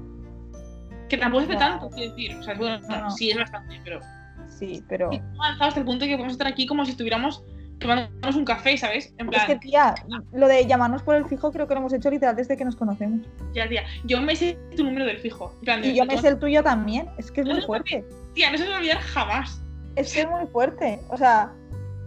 Que 1.10 1.17
tampoco 1.17 1.44
hace 1.44 1.53
Ya. 1.53 1.60
tanto, 1.60 1.89
quiero 1.89 2.12
decir. 2.15 2.36
O 2.38 2.44
sea, 2.44 2.55
bueno, 2.55 2.79
No, 2.88 3.01
no. 3.01 3.12
sí 3.12 3.29
es 3.32 3.38
bastante, 3.38 3.79
pero 3.84 4.00
Sí, 4.48 4.84
pero. 4.88 5.12
hemos 5.12 5.39
avanzado 5.39 5.67
hasta 5.70 5.79
el 5.82 5.86
punto 5.86 6.05
de 6.05 6.10
que 6.12 6.15
podemos 6.15 6.34
estar 6.34 6.48
aquí 6.48 6.65
como 6.65 6.84
si 6.86 6.91
estuviéramos 6.91 7.44
tomándonos 7.79 8.36
un 8.38 8.46
café, 8.46 8.77
¿sabes? 8.77 9.13
En 9.17 9.27
Es 9.27 9.32
plan, 9.36 9.48
que, 9.48 9.55
tía, 9.58 9.96
lo 10.32 10.48
de 10.48 10.65
llamarnos 10.65 11.03
por 11.03 11.15
el 11.15 11.25
fijo 11.25 11.51
creo 11.51 11.67
que 11.67 11.74
lo 11.74 11.82
hemos 11.82 11.94
hecho 11.94 12.10
literal 12.10 12.36
desde 12.36 12.55
que 12.55 12.63
nos 12.65 12.75
conocemos. 12.75 13.27
ya, 13.53 13.67
tía, 13.67 13.84
yo 14.05 14.22
me 14.22 14.36
sé 14.36 14.58
tu 14.77 14.84
número 14.86 15.05
del 15.05 15.17
fijo. 15.17 15.51
En 15.60 15.65
plan, 15.65 15.82
de- 15.82 15.89
Y 15.89 15.96
yo 15.96 16.05
de- 16.05 16.15
me 16.15 16.22
sé 16.22 16.29
el 16.29 16.39
tuyo 16.39 16.63
también. 16.63 17.08
Es 17.17 17.32
que 17.32 17.41
es 17.41 17.48
muy 17.48 17.62
fuerte. 17.62 18.05
Tía, 18.34 18.50
no 18.51 18.58
se 18.58 18.63
me 18.63 18.70
va 18.70 18.75
a 18.77 18.79
olvidar 18.79 18.98
jamás. 19.00 19.62
Es 19.96 20.13
que 20.13 20.22
es 20.22 20.29
muy 20.29 20.46
fuerte. 20.48 21.00
O 21.10 21.17
sea, 21.17 21.51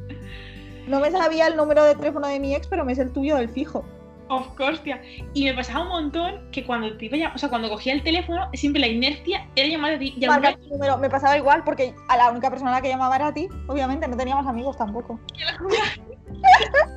no 0.88 1.00
me 1.00 1.11
sabía 1.11 1.47
el 1.47 1.57
número 1.57 1.85
de 1.85 1.95
teléfono 1.95 2.26
de 2.26 2.40
mi 2.40 2.54
ex, 2.54 2.66
pero 2.66 2.85
me 2.85 2.95
sé 2.95 3.02
el 3.02 3.12
tuyo 3.12 3.37
del 3.37 3.49
fijo. 3.49 3.85
Of 4.30 4.47
course, 4.57 4.83
tía. 4.83 5.00
Y 5.33 5.45
me 5.47 5.54
pasaba 5.54 5.83
un 5.85 5.88
montón 5.88 6.50
que 6.52 6.62
cuando 6.66 6.95
te 6.99 7.07
iba 7.07 7.16
a 7.16 7.21
llam- 7.21 7.35
o 7.35 7.38
sea, 7.38 7.49
cuando 7.49 7.71
cogía 7.71 7.95
el 7.95 8.02
teléfono, 8.02 8.50
siempre 8.52 8.80
la 8.80 8.87
inercia 8.87 9.47
era 9.57 9.68
llamar 9.71 9.95
a 9.95 9.99
ti. 9.99 10.12
Y 10.18 10.26
Marca 10.26 10.54
tu 10.54 10.68
número. 10.68 10.99
Me 10.99 11.09
pasaba 11.09 11.38
igual 11.38 11.64
porque 11.64 11.95
a 12.09 12.16
la 12.18 12.30
única 12.30 12.50
persona 12.50 12.71
a 12.73 12.75
la 12.75 12.80
que 12.83 12.88
llamaba 12.90 13.16
era 13.16 13.28
a 13.28 13.33
ti. 13.35 13.49
Obviamente, 13.68 14.07
no 14.07 14.18
teníamos 14.18 14.47
amigos 14.47 14.76
tampoco. 14.76 15.18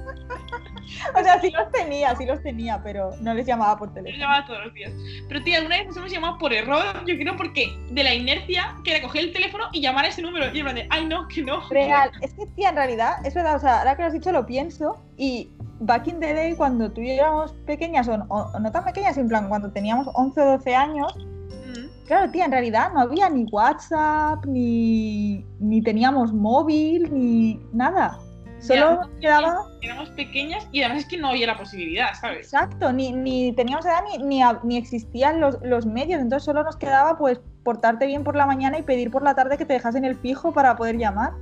O 1.19 1.24
sea, 1.24 1.39
sí 1.41 1.50
los 1.51 1.71
tenía, 1.71 2.15
sí 2.15 2.25
los 2.25 2.41
tenía, 2.41 2.81
pero 2.83 3.12
no 3.21 3.33
les 3.33 3.45
llamaba 3.45 3.77
por 3.77 3.93
teléfono. 3.93 4.19
llamaba 4.21 4.45
todos 4.45 4.65
los 4.65 4.74
días. 4.74 4.91
Pero 5.27 5.43
tía, 5.43 5.57
alguna 5.57 5.77
vez 5.77 5.88
nos 5.88 5.98
hemos 5.98 6.12
llamado 6.12 6.38
por 6.38 6.53
error, 6.53 6.83
yo 7.07 7.15
creo 7.17 7.36
porque 7.38 7.67
de 7.89 8.03
la 8.03 8.13
inercia 8.13 8.75
que 8.83 8.91
era 8.95 9.01
coger 9.01 9.25
el 9.25 9.33
teléfono 9.33 9.65
y 9.71 9.81
llamar 9.81 10.05
a 10.05 10.07
ese 10.10 10.21
número. 10.21 10.45
Y 10.53 10.60
en 10.60 10.63
plan 10.65 10.75
de, 10.75 10.88
ay 10.89 11.05
no, 11.07 11.27
que 11.27 11.43
no. 11.43 11.67
Real. 11.69 12.12
Es 12.21 12.33
que, 12.33 12.45
tía, 12.55 12.69
en 12.69 12.75
realidad, 12.75 13.25
es 13.25 13.33
verdad, 13.33 13.55
o 13.55 13.60
sea, 13.60 13.79
ahora 13.79 13.95
que 13.95 14.01
lo 14.03 14.07
has 14.07 14.13
dicho 14.13 14.31
lo 14.31 14.45
pienso 14.45 15.01
y 15.17 15.50
back 15.79 16.07
in 16.07 16.19
the 16.19 16.33
day, 16.33 16.53
cuando 16.55 16.91
tú 16.91 17.01
y 17.01 17.07
yo 17.07 17.13
éramos 17.24 17.53
pequeñas, 17.65 18.07
o, 18.07 18.13
o- 18.29 18.60
no 18.60 18.71
tan 18.71 18.83
pequeñas, 18.83 19.17
en 19.17 19.27
plan, 19.27 19.50
cuando 19.50 19.71
teníamos 19.71 20.07
11 20.13 20.41
o 20.41 20.45
12 20.57 20.75
años, 20.75 21.13
claro, 22.05 22.29
tía, 22.31 22.45
en 22.45 22.51
realidad 22.51 22.91
no 22.93 23.00
había 23.01 23.29
ni 23.29 23.45
WhatsApp, 23.45 24.45
ni, 24.45 25.43
ni 25.60 25.81
teníamos 25.81 26.33
móvil, 26.33 27.12
ni 27.13 27.60
nada. 27.74 28.19
Solo 28.61 28.75
Ya, 28.79 28.95
nos 28.95 29.09
quedaba, 29.19 29.55
Éramos 29.81 30.09
pequeñas 30.11 30.67
y 30.71 30.81
además 30.83 31.03
es 31.03 31.09
que 31.09 31.17
no 31.17 31.29
había 31.29 31.47
la 31.47 31.57
posibilidad, 31.57 32.13
¿sabes? 32.19 32.45
exacto, 32.45 32.93
ni, 32.93 33.11
ni 33.11 33.51
teníamos 33.53 33.85
edad 33.85 34.01
ni, 34.11 34.23
ni, 34.23 34.41
a- 34.43 34.59
ni 34.63 34.77
existían 34.77 35.41
los, 35.41 35.57
los 35.63 35.85
medios, 35.87 36.21
entonces 36.21 36.45
solo 36.45 36.63
nos 36.63 36.77
quedaba 36.77 37.17
pues 37.17 37.39
portarte 37.63 38.05
bien 38.05 38.23
por 38.23 38.35
la 38.35 38.45
mañana 38.45 38.77
y 38.77 38.83
pedir 38.83 39.09
por 39.11 39.23
la 39.23 39.33
tarde 39.35 39.57
que 39.57 39.65
te 39.65 39.73
dejasen 39.73 40.05
el 40.05 40.15
fijo 40.15 40.53
para 40.53 40.75
poder 40.75 40.97
llamar. 40.97 41.33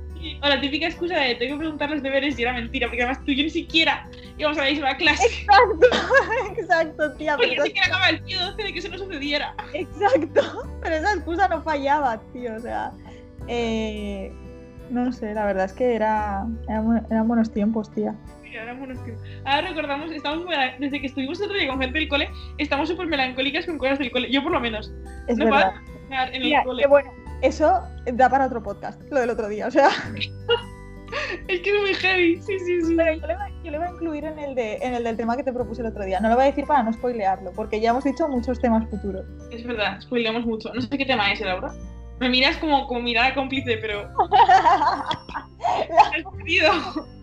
O 0.42 0.48
la 0.48 0.60
típica 0.60 0.86
excusa 0.86 1.16
de 1.16 1.34
tengo 1.36 1.54
que 1.54 1.60
preguntar 1.60 1.88
los 1.90 2.02
deberes 2.02 2.38
y 2.38 2.42
era 2.42 2.52
mentira, 2.52 2.88
porque 2.88 3.02
además 3.02 3.24
tú 3.24 3.30
y 3.32 3.36
yo 3.36 3.42
ni 3.44 3.48
siquiera 3.50 4.06
íbamos 4.36 4.58
a 4.58 4.64
la 4.64 4.70
misma 4.70 4.94
clase. 4.96 5.24
Exacto, 5.26 5.86
exacto, 6.60 7.12
tía, 7.14 7.36
Porque 7.36 7.56
ni 7.56 7.62
siquiera 7.64 7.86
acaba 7.86 8.08
el 8.10 8.22
tío 8.24 8.38
12 8.40 8.62
de 8.62 8.72
que 8.72 8.78
eso 8.80 8.88
no 8.88 8.98
sucediera. 8.98 9.54
Exacto, 9.72 10.62
pero 10.82 10.96
esa 10.96 11.14
excusa 11.14 11.48
no 11.48 11.62
fallaba, 11.62 12.20
tío. 12.34 12.54
O 12.54 12.60
sea, 12.60 12.92
eh, 13.48 14.30
no 14.90 15.12
sé, 15.12 15.32
la 15.34 15.44
verdad 15.46 15.64
es 15.66 15.72
que 15.72 15.94
era, 15.94 16.44
eran, 16.68 16.86
bu- 16.86 17.06
eran 17.10 17.28
buenos 17.28 17.50
tiempos, 17.52 17.90
tía. 17.92 18.14
Mira, 18.42 18.62
eran 18.64 18.78
buenos 18.78 19.02
tiempos. 19.04 19.24
Ahora 19.44 19.68
recordamos, 19.68 20.10
estamos 20.10 20.44
desde 20.78 21.00
que 21.00 21.06
estuvimos 21.06 21.38
el 21.40 21.46
otro 21.46 21.56
día 21.58 21.68
con 21.68 21.80
gente 21.80 21.98
del 21.98 22.08
cole, 22.08 22.28
estamos 22.58 22.88
súper 22.88 23.06
melancólicas 23.06 23.66
con 23.66 23.78
cosas 23.78 23.98
del 23.98 24.10
cole. 24.10 24.30
Yo 24.30 24.42
por 24.42 24.52
lo 24.52 24.60
menos. 24.60 24.92
Es 25.28 25.38
no 25.38 25.44
verdad. 25.46 25.72
puedo 26.08 26.22
en 26.28 26.34
el 26.34 26.42
Tía, 26.42 26.64
cole. 26.64 26.82
que 26.82 26.88
bueno, 26.88 27.10
eso 27.42 27.80
da 28.12 28.28
para 28.28 28.46
otro 28.46 28.62
podcast, 28.62 29.00
lo 29.10 29.20
del 29.20 29.30
otro 29.30 29.48
día. 29.48 29.66
O 29.68 29.70
sea, 29.70 29.88
Es 31.48 31.60
que 31.60 31.70
es 31.74 31.80
muy 31.80 31.94
heavy. 31.94 32.40
Sí, 32.40 32.56
sí, 32.60 32.82
sí. 32.82 32.94
pero 32.96 33.12
yo 33.14 33.26
le, 33.26 33.34
voy- 33.36 33.52
yo 33.64 33.70
le 33.72 33.78
voy 33.78 33.86
a 33.88 33.90
incluir 33.90 34.24
en 34.24 34.38
el, 34.38 34.54
de, 34.54 34.76
en 34.76 34.94
el 34.94 35.02
del 35.02 35.16
tema 35.16 35.36
que 35.36 35.42
te 35.42 35.52
propuse 35.52 35.80
el 35.82 35.88
otro 35.88 36.04
día. 36.04 36.20
No 36.20 36.28
lo 36.28 36.36
voy 36.36 36.44
a 36.44 36.46
decir 36.46 36.64
para 36.66 36.82
no 36.84 36.92
spoilearlo, 36.92 37.50
porque 37.52 37.80
ya 37.80 37.90
hemos 37.90 38.04
dicho 38.04 38.28
muchos 38.28 38.60
temas 38.60 38.88
futuros. 38.88 39.24
Es 39.50 39.64
verdad, 39.66 40.00
spoileamos 40.00 40.46
mucho. 40.46 40.72
No 40.72 40.80
sé 40.80 40.88
qué 40.96 41.04
tema 41.04 41.32
es, 41.32 41.40
¿eh, 41.40 41.46
Laura. 41.46 41.72
Me 42.20 42.28
miras 42.28 42.58
como, 42.58 42.86
como 42.86 43.00
mirada 43.00 43.34
cómplice, 43.34 43.78
pero. 43.78 44.08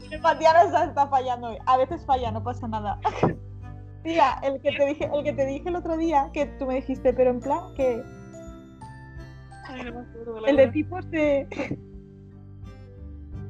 La 0.10 0.16
empatía 0.16 0.54
nos 0.54 0.74
está 0.90 1.08
fallando 1.08 1.50
hoy. 1.50 1.58
A 1.66 1.78
veces 1.78 2.06
falla, 2.06 2.32
no 2.32 2.44
pasa 2.44 2.68
nada. 2.68 3.00
Tía, 4.04 4.40
el 4.42 4.60
que 4.62 4.72
te 4.72 4.86
dije, 4.86 5.10
el 5.14 5.24
que 5.24 5.34
te 5.34 5.46
dije 5.46 5.70
el 5.70 5.76
otro 5.76 5.98
día, 5.98 6.30
que 6.34 6.46
tú 6.46 6.66
me 6.66 6.76
dijiste, 6.76 7.14
pero 7.14 7.30
en 7.30 7.40
plan 7.42 7.74
que 7.76 8.02
Ay, 9.66 9.84
no 9.84 9.94
me 9.94 10.02
acuerdo, 10.02 10.46
el 10.46 10.56
de 10.56 10.68
tipos 10.68 11.10
de 11.12 11.78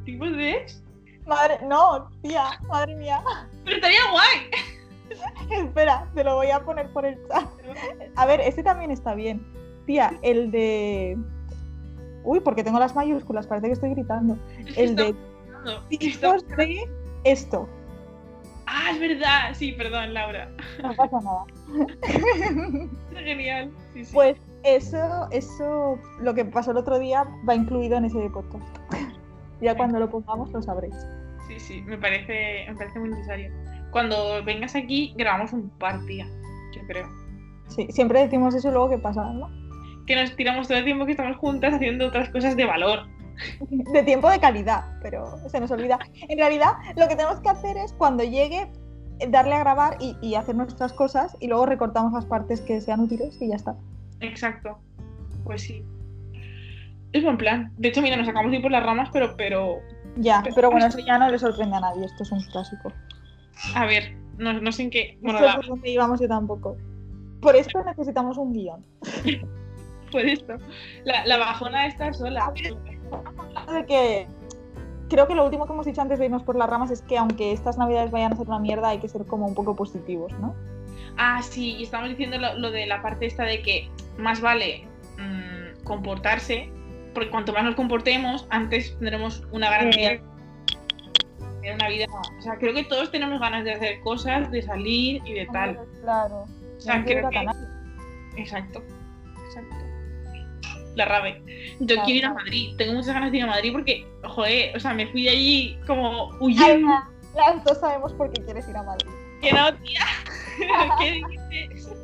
¿Tipos 0.05 0.31
de 0.31 0.51
ex? 0.51 0.83
Madre, 1.27 1.59
no, 1.65 2.09
tía, 2.21 2.59
madre 2.69 2.95
mía. 2.95 3.21
Pero 3.65 3.75
estaría 3.75 3.99
guay. 4.09 5.61
Espera, 5.65 6.09
te 6.15 6.23
lo 6.23 6.35
voy 6.35 6.49
a 6.49 6.63
poner 6.63 6.91
por 6.93 7.05
el 7.05 7.19
chat. 7.27 7.47
A 8.15 8.25
ver, 8.25 8.39
este 8.39 8.63
también 8.63 8.89
está 8.91 9.13
bien. 9.13 9.45
Tía, 9.85 10.17
el 10.21 10.49
de. 10.49 11.17
Uy, 12.27 12.41
porque 12.41 12.61
tengo 12.61 12.77
las 12.77 12.93
mayúsculas, 12.93 13.47
parece 13.47 13.67
que 13.67 13.73
estoy 13.73 13.91
gritando. 13.91 14.37
Es 14.59 14.75
que 14.75 14.83
El 14.83 14.95
de 14.97 15.15
tipos 15.89 16.45
de 16.57 16.83
esto. 17.23 17.69
Ah, 18.65 18.91
es 18.91 18.99
verdad. 18.99 19.53
Sí, 19.53 19.71
perdón, 19.71 20.13
Laura. 20.13 20.51
No 20.83 20.93
pasa 20.93 21.21
nada. 21.21 21.45
Está 23.07 23.21
genial. 23.21 23.71
Sí, 23.93 24.03
sí. 24.03 24.13
Pues 24.13 24.37
eso, 24.63 25.29
eso, 25.31 25.97
lo 26.19 26.33
que 26.33 26.43
pasó 26.43 26.71
el 26.71 26.77
otro 26.77 26.99
día 26.99 27.25
va 27.47 27.55
incluido 27.55 27.95
en 27.97 28.05
ese 28.05 28.29
podcast. 28.29 28.65
Ya 29.59 29.75
cuando 29.75 29.97
lo 29.97 30.07
pongamos 30.07 30.51
lo 30.51 30.61
sabréis. 30.61 30.93
Sí, 31.47 31.59
sí, 31.59 31.81
me 31.81 31.97
parece, 31.97 32.67
me 32.69 32.75
parece 32.75 32.99
muy 32.99 33.09
necesario. 33.09 33.51
Cuando 33.89 34.43
vengas 34.43 34.75
aquí, 34.75 35.15
grabamos 35.17 35.51
un 35.51 35.67
par, 35.79 35.99
tía. 36.05 36.27
Yo 36.75 36.85
creo. 36.85 37.09
Sí, 37.69 37.87
siempre 37.89 38.19
decimos 38.19 38.53
eso 38.53 38.67
y 38.67 38.71
luego 38.71 38.91
qué 38.91 38.99
pasa, 38.99 39.23
¿no? 39.33 39.49
Que 40.07 40.15
nos 40.15 40.35
tiramos 40.35 40.67
todo 40.67 40.77
el 40.79 40.85
tiempo 40.85 41.05
que 41.05 41.11
estamos 41.11 41.37
juntas 41.37 41.73
haciendo 41.75 42.07
otras 42.07 42.29
cosas 42.29 42.55
de 42.55 42.65
valor. 42.65 43.05
de 43.69 44.01
tiempo 44.03 44.29
de 44.31 44.39
calidad, 44.39 44.85
pero 45.03 45.37
se 45.49 45.59
nos 45.59 45.69
olvida. 45.69 45.99
En 46.27 46.37
realidad, 46.39 46.73
lo 46.95 47.07
que 47.07 47.15
tenemos 47.15 47.39
que 47.41 47.49
hacer 47.49 47.77
es 47.77 47.93
cuando 47.93 48.23
llegue, 48.23 48.67
darle 49.29 49.53
a 49.53 49.59
grabar 49.59 49.97
y, 49.99 50.15
y 50.21 50.33
hacer 50.35 50.55
nuestras 50.55 50.93
cosas 50.93 51.35
y 51.39 51.47
luego 51.47 51.65
recortamos 51.67 52.13
las 52.13 52.25
partes 52.25 52.61
que 52.61 52.81
sean 52.81 52.99
útiles 53.01 53.37
y 53.41 53.49
ya 53.49 53.55
está. 53.55 53.75
Exacto. 54.21 54.79
Pues 55.43 55.61
sí. 55.61 55.83
Es 57.13 57.23
buen 57.23 57.37
plan. 57.37 57.71
De 57.77 57.89
hecho, 57.89 58.01
mira, 58.01 58.15
nos 58.17 58.27
acabamos 58.27 58.51
de 58.51 58.57
ir 58.57 58.63
por 58.63 58.71
las 58.71 58.83
ramas, 58.83 59.09
pero, 59.13 59.35
pero. 59.37 59.77
Ya, 60.17 60.41
Pero- 60.43 60.55
pero 60.55 60.71
bueno, 60.71 60.87
eso 60.87 60.99
ya 60.99 61.19
no 61.19 61.29
le 61.29 61.37
sorprende 61.37 61.75
a 61.75 61.79
nadie, 61.79 62.05
esto 62.05 62.23
es 62.23 62.31
un 62.31 62.39
clásico. 62.45 62.91
A 63.75 63.85
ver, 63.85 64.15
no, 64.37 64.53
no 64.53 64.71
sé 64.71 64.83
en 64.83 64.89
qué. 64.89 65.17
Bueno, 65.21 65.37
esto 65.39 65.45
la, 65.45 65.51
es 65.51 65.57
por 65.57 65.67
donde 65.67 65.89
íbamos 65.91 66.19
yo 66.19 66.27
tampoco. 66.27 66.75
Por 67.39 67.55
esto 67.55 67.83
necesitamos 67.83 68.37
un 68.37 68.51
guion. 68.53 68.83
por 70.11 70.21
esto. 70.21 70.57
La, 71.03 71.25
la 71.25 71.37
bajona 71.37 71.87
está 71.87 72.13
sola. 72.13 72.51
De 73.73 73.85
que 73.85 74.27
creo 75.09 75.27
que 75.27 75.35
lo 75.35 75.45
último 75.45 75.65
que 75.65 75.73
hemos 75.73 75.85
dicho 75.85 76.01
antes 76.01 76.19
de 76.19 76.25
irnos 76.25 76.43
por 76.43 76.55
las 76.55 76.69
ramas 76.69 76.91
es 76.91 77.01
que 77.01 77.17
aunque 77.17 77.51
estas 77.51 77.77
navidades 77.77 78.11
vayan 78.11 78.33
a 78.33 78.35
ser 78.35 78.47
una 78.47 78.59
mierda, 78.59 78.89
hay 78.89 78.99
que 78.99 79.07
ser 79.07 79.25
como 79.25 79.45
un 79.45 79.55
poco 79.55 79.75
positivos, 79.75 80.31
¿no? 80.39 80.55
Ah, 81.17 81.41
sí, 81.41 81.75
y 81.77 81.83
estamos 81.83 82.09
diciendo 82.09 82.37
lo, 82.37 82.57
lo 82.57 82.71
de 82.71 82.85
la 82.85 83.01
parte 83.01 83.25
esta 83.25 83.43
de 83.43 83.61
que 83.61 83.89
más 84.17 84.41
vale 84.41 84.87
mm, 85.17 85.83
comportarse, 85.83 86.69
porque 87.13 87.29
cuanto 87.29 87.53
más 87.53 87.63
nos 87.63 87.75
comportemos, 87.75 88.45
antes 88.49 88.95
tendremos 88.99 89.43
una 89.51 89.69
garantía 89.69 90.21
de 91.61 91.73
una 91.73 91.89
vida. 91.89 92.05
O 92.37 92.41
sea, 92.41 92.57
creo 92.57 92.73
que 92.73 92.83
todos 92.83 93.11
tenemos 93.11 93.39
ganas 93.39 93.63
de 93.63 93.73
hacer 93.73 93.99
cosas, 94.01 94.51
de 94.51 94.61
salir 94.61 95.21
y 95.25 95.33
de 95.33 95.47
tal. 95.47 95.79
Claro. 96.01 96.45
O 96.77 96.79
sea, 96.79 97.03
creo 97.03 97.29
que-. 97.29 97.47
Exacto, 98.37 98.83
exacto. 99.47 99.75
La 100.97 101.05
rave. 101.05 101.43
Yo 101.79 101.95
quiero 102.05 102.09
ir 102.09 102.25
a. 102.25 102.33
Madrid, 102.33 102.75
tengo 102.75 102.93
muchas 102.93 103.13
ganas 103.13 103.31
de 103.31 103.37
ir 103.37 103.43
a 103.43 103.47
Madrid 103.47 103.71
porque, 103.71 104.07
joder, 104.23 104.75
o 104.75 104.79
sea, 104.79 104.95
me 104.95 105.05
fui 105.05 105.25
de 105.25 105.29
allí 105.29 105.79
como 105.85 106.29
huyendo. 106.39 106.87
Ana, 106.87 107.07
Las 107.35 107.63
dos 107.63 107.79
sabemos 107.79 108.13
por 108.13 108.33
qué 108.33 108.43
quieres 108.43 108.67
ir 108.67 108.75
a 108.75 108.81
Madrid. 108.81 109.05
Que 109.39 109.53
no, 109.53 109.71
tía. 109.75 110.01
¿Qué 110.99 111.21
dices? 111.69 111.95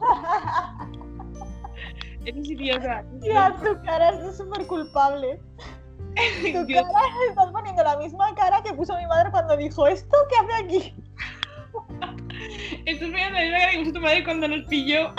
Eres 2.24 2.50
idiota. 2.50 3.04
Tía, 3.22 3.54
tu 3.62 3.80
cara 3.84 4.08
es 4.10 4.36
súper 4.36 4.66
culpable. 4.66 5.38
Tu 6.42 6.64
Dios. 6.66 6.84
cara, 6.92 7.06
estás 7.28 7.52
poniendo 7.52 7.84
la 7.84 7.96
misma 7.98 8.34
cara 8.34 8.60
que 8.64 8.74
puso 8.74 8.96
mi 8.96 9.06
madre 9.06 9.30
cuando 9.30 9.56
dijo 9.56 9.86
esto, 9.86 10.16
¿qué 10.28 10.34
hace 10.36 10.54
aquí? 10.64 10.94
Estás 12.84 13.08
poniendo 13.10 13.38
la 13.38 13.44
misma 13.44 13.58
cara 13.58 13.70
que 13.70 13.78
puso 13.78 13.92
tu 13.92 14.00
madre 14.00 14.24
cuando 14.24 14.48
nos 14.48 14.64
pilló. 14.64 15.14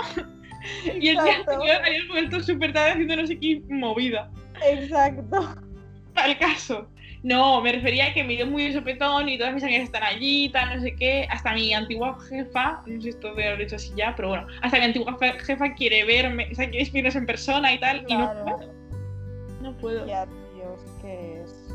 Y 0.85 1.07
el 1.09 1.17
día 1.23 1.35
anterior 1.37 1.81
habías 1.85 2.07
vuelto 2.07 2.39
súper 2.41 2.73
tarde 2.73 2.91
haciendo 2.91 3.15
no 3.17 3.27
sé 3.27 3.39
qué 3.39 3.61
movida. 3.69 4.29
Exacto. 4.65 5.55
Para 6.13 6.27
el 6.27 6.37
caso. 6.37 6.87
No, 7.21 7.59
me 7.61 7.73
refería 7.73 8.07
a 8.07 8.13
que 8.13 8.23
me 8.23 8.33
dio 8.35 8.47
muy 8.47 8.63
de 8.63 8.73
sopetón 8.73 9.27
y 9.27 9.37
todas 9.37 9.53
mis 9.53 9.63
amigas 9.63 9.83
están 9.83 10.03
allí, 10.03 10.49
tal, 10.49 10.73
no 10.77 10.81
sé 10.81 10.95
qué. 10.95 11.27
Hasta 11.29 11.53
mi 11.53 11.73
antigua 11.73 12.17
jefa, 12.29 12.81
no 12.85 12.95
sé 12.95 13.01
si 13.01 13.09
esto 13.09 13.33
de 13.35 13.43
haberlo 13.45 13.63
hecho 13.65 13.75
así 13.75 13.91
ya, 13.97 14.13
pero 14.15 14.29
bueno, 14.29 14.47
hasta 14.61 14.77
mi 14.79 14.85
antigua 14.85 15.17
jefa 15.45 15.73
quiere 15.73 16.05
verme, 16.05 16.47
o 16.51 16.55
sea, 16.55 16.69
quiere 16.69 16.89
vernos 16.91 17.15
en 17.17 17.25
persona 17.25 17.73
y 17.73 17.79
tal, 17.79 18.05
y 18.07 18.13
no 18.15 18.31
Claro. 18.31 18.45
puedo. 18.45 18.73
No 19.61 19.77
puedo. 19.77 20.07
Ya, 20.07 20.23
es 20.23 20.91
que 21.01 21.41
es. 21.41 21.73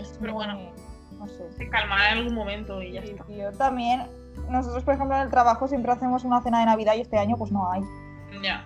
es 0.00 0.16
Pero 0.18 0.32
muy- 0.32 0.44
bueno. 0.46 0.72
No 1.18 1.28
sé. 1.28 1.52
Se 1.52 1.68
calmará 1.68 2.12
en 2.12 2.18
algún 2.18 2.34
momento 2.34 2.82
y 2.82 2.92
ya 2.92 3.02
Sí, 3.02 3.10
está. 3.10 3.24
tío. 3.26 3.52
También, 3.52 4.02
nosotros, 4.48 4.84
por 4.84 4.94
ejemplo, 4.94 5.16
en 5.16 5.22
el 5.22 5.30
trabajo 5.30 5.66
siempre 5.68 5.92
hacemos 5.92 6.24
una 6.24 6.42
cena 6.42 6.60
de 6.60 6.66
Navidad 6.66 6.94
y 6.96 7.00
este 7.00 7.18
año, 7.18 7.36
pues 7.36 7.52
no 7.52 7.70
hay. 7.70 7.82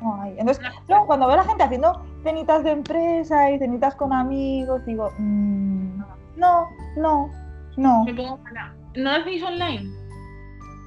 No 0.00 0.22
hay. 0.22 0.38
Entonces, 0.38 0.64
luego 0.88 1.06
cuando 1.06 1.26
veo 1.26 1.34
a 1.34 1.38
la 1.38 1.44
gente 1.44 1.64
haciendo 1.64 2.04
cenitas 2.22 2.62
de 2.64 2.70
empresa 2.70 3.50
y 3.50 3.58
cenitas 3.58 3.94
con 3.94 4.12
amigos, 4.12 4.84
digo, 4.86 5.12
mm, 5.18 5.98
no, 6.36 6.68
no, 6.96 7.30
no, 7.76 8.04
Me 8.04 8.14
pongo 8.14 8.38
mala. 8.38 8.74
¿No 8.94 9.10
hacéis 9.10 9.42
online? 9.42 9.90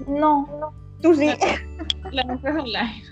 no, 0.07 0.47
no. 0.59 0.73
Tú 1.01 1.13
sí, 1.13 1.29
La 2.11 2.23
nuestra 2.23 2.51
es 2.51 2.57
online. 2.57 3.03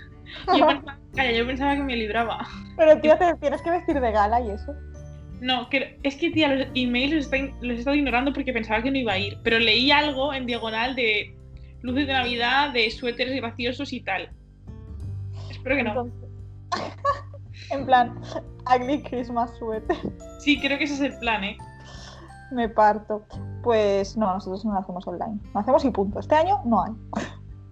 Yo 0.58 0.66
pensaba, 0.66 0.98
calla, 1.14 1.32
yo 1.32 1.46
pensaba 1.46 1.74
que 1.74 1.82
me 1.82 1.96
libraba. 1.96 2.46
pero 2.76 3.00
tía, 3.00 3.18
te 3.18 3.34
tienes 3.36 3.62
que 3.62 3.70
vestir 3.70 3.98
de 3.98 4.12
gala 4.12 4.40
y 4.42 4.50
eso. 4.50 4.74
No, 5.40 5.68
que, 5.70 5.98
es 6.02 6.16
que, 6.16 6.30
tía, 6.30 6.54
los 6.54 6.68
emails 6.74 7.30
los 7.60 7.76
he 7.76 7.78
estado 7.78 7.96
ignorando 7.96 8.32
porque 8.32 8.52
pensaba 8.52 8.82
que 8.82 8.90
no 8.90 8.98
iba 8.98 9.12
a 9.12 9.18
ir. 9.18 9.38
Pero 9.42 9.58
leí 9.58 9.90
algo 9.90 10.34
en 10.34 10.46
diagonal 10.46 10.94
de 10.96 11.34
luces 11.82 12.06
de 12.06 12.12
Navidad, 12.12 12.72
de 12.72 12.90
suéteres 12.90 13.36
graciosos 13.36 13.92
y 13.92 14.00
tal. 14.00 14.30
Espero 15.50 15.76
que 15.76 15.82
no. 15.82 15.90
Entonces, 15.90 16.30
en 17.70 17.86
plan, 17.86 18.20
ugly 18.74 19.02
Christmas 19.02 19.50
sweater. 19.58 19.96
Sí, 20.40 20.60
creo 20.60 20.78
que 20.78 20.84
ese 20.84 20.94
es 20.94 21.00
el 21.00 21.18
plan, 21.18 21.44
¿eh? 21.44 21.56
Me 22.50 22.68
parto. 22.68 23.24
Pues 23.62 24.16
no, 24.16 24.32
nosotros 24.32 24.64
no 24.64 24.72
lo 24.72 24.78
hacemos 24.78 25.06
online. 25.06 25.38
Lo 25.52 25.60
hacemos 25.60 25.84
y 25.84 25.90
punto. 25.90 26.20
Este 26.20 26.34
año 26.34 26.60
no 26.64 26.82
hay. 26.82 26.92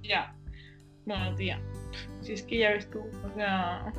Ya. 0.03 0.35
Bueno, 1.07 1.35
tía. 1.37 1.61
Si 2.21 2.33
es 2.33 2.43
que 2.43 2.59
ya 2.59 2.71
ves 2.71 2.91
tú, 2.91 3.01
o 3.01 3.35
sea, 3.37 3.93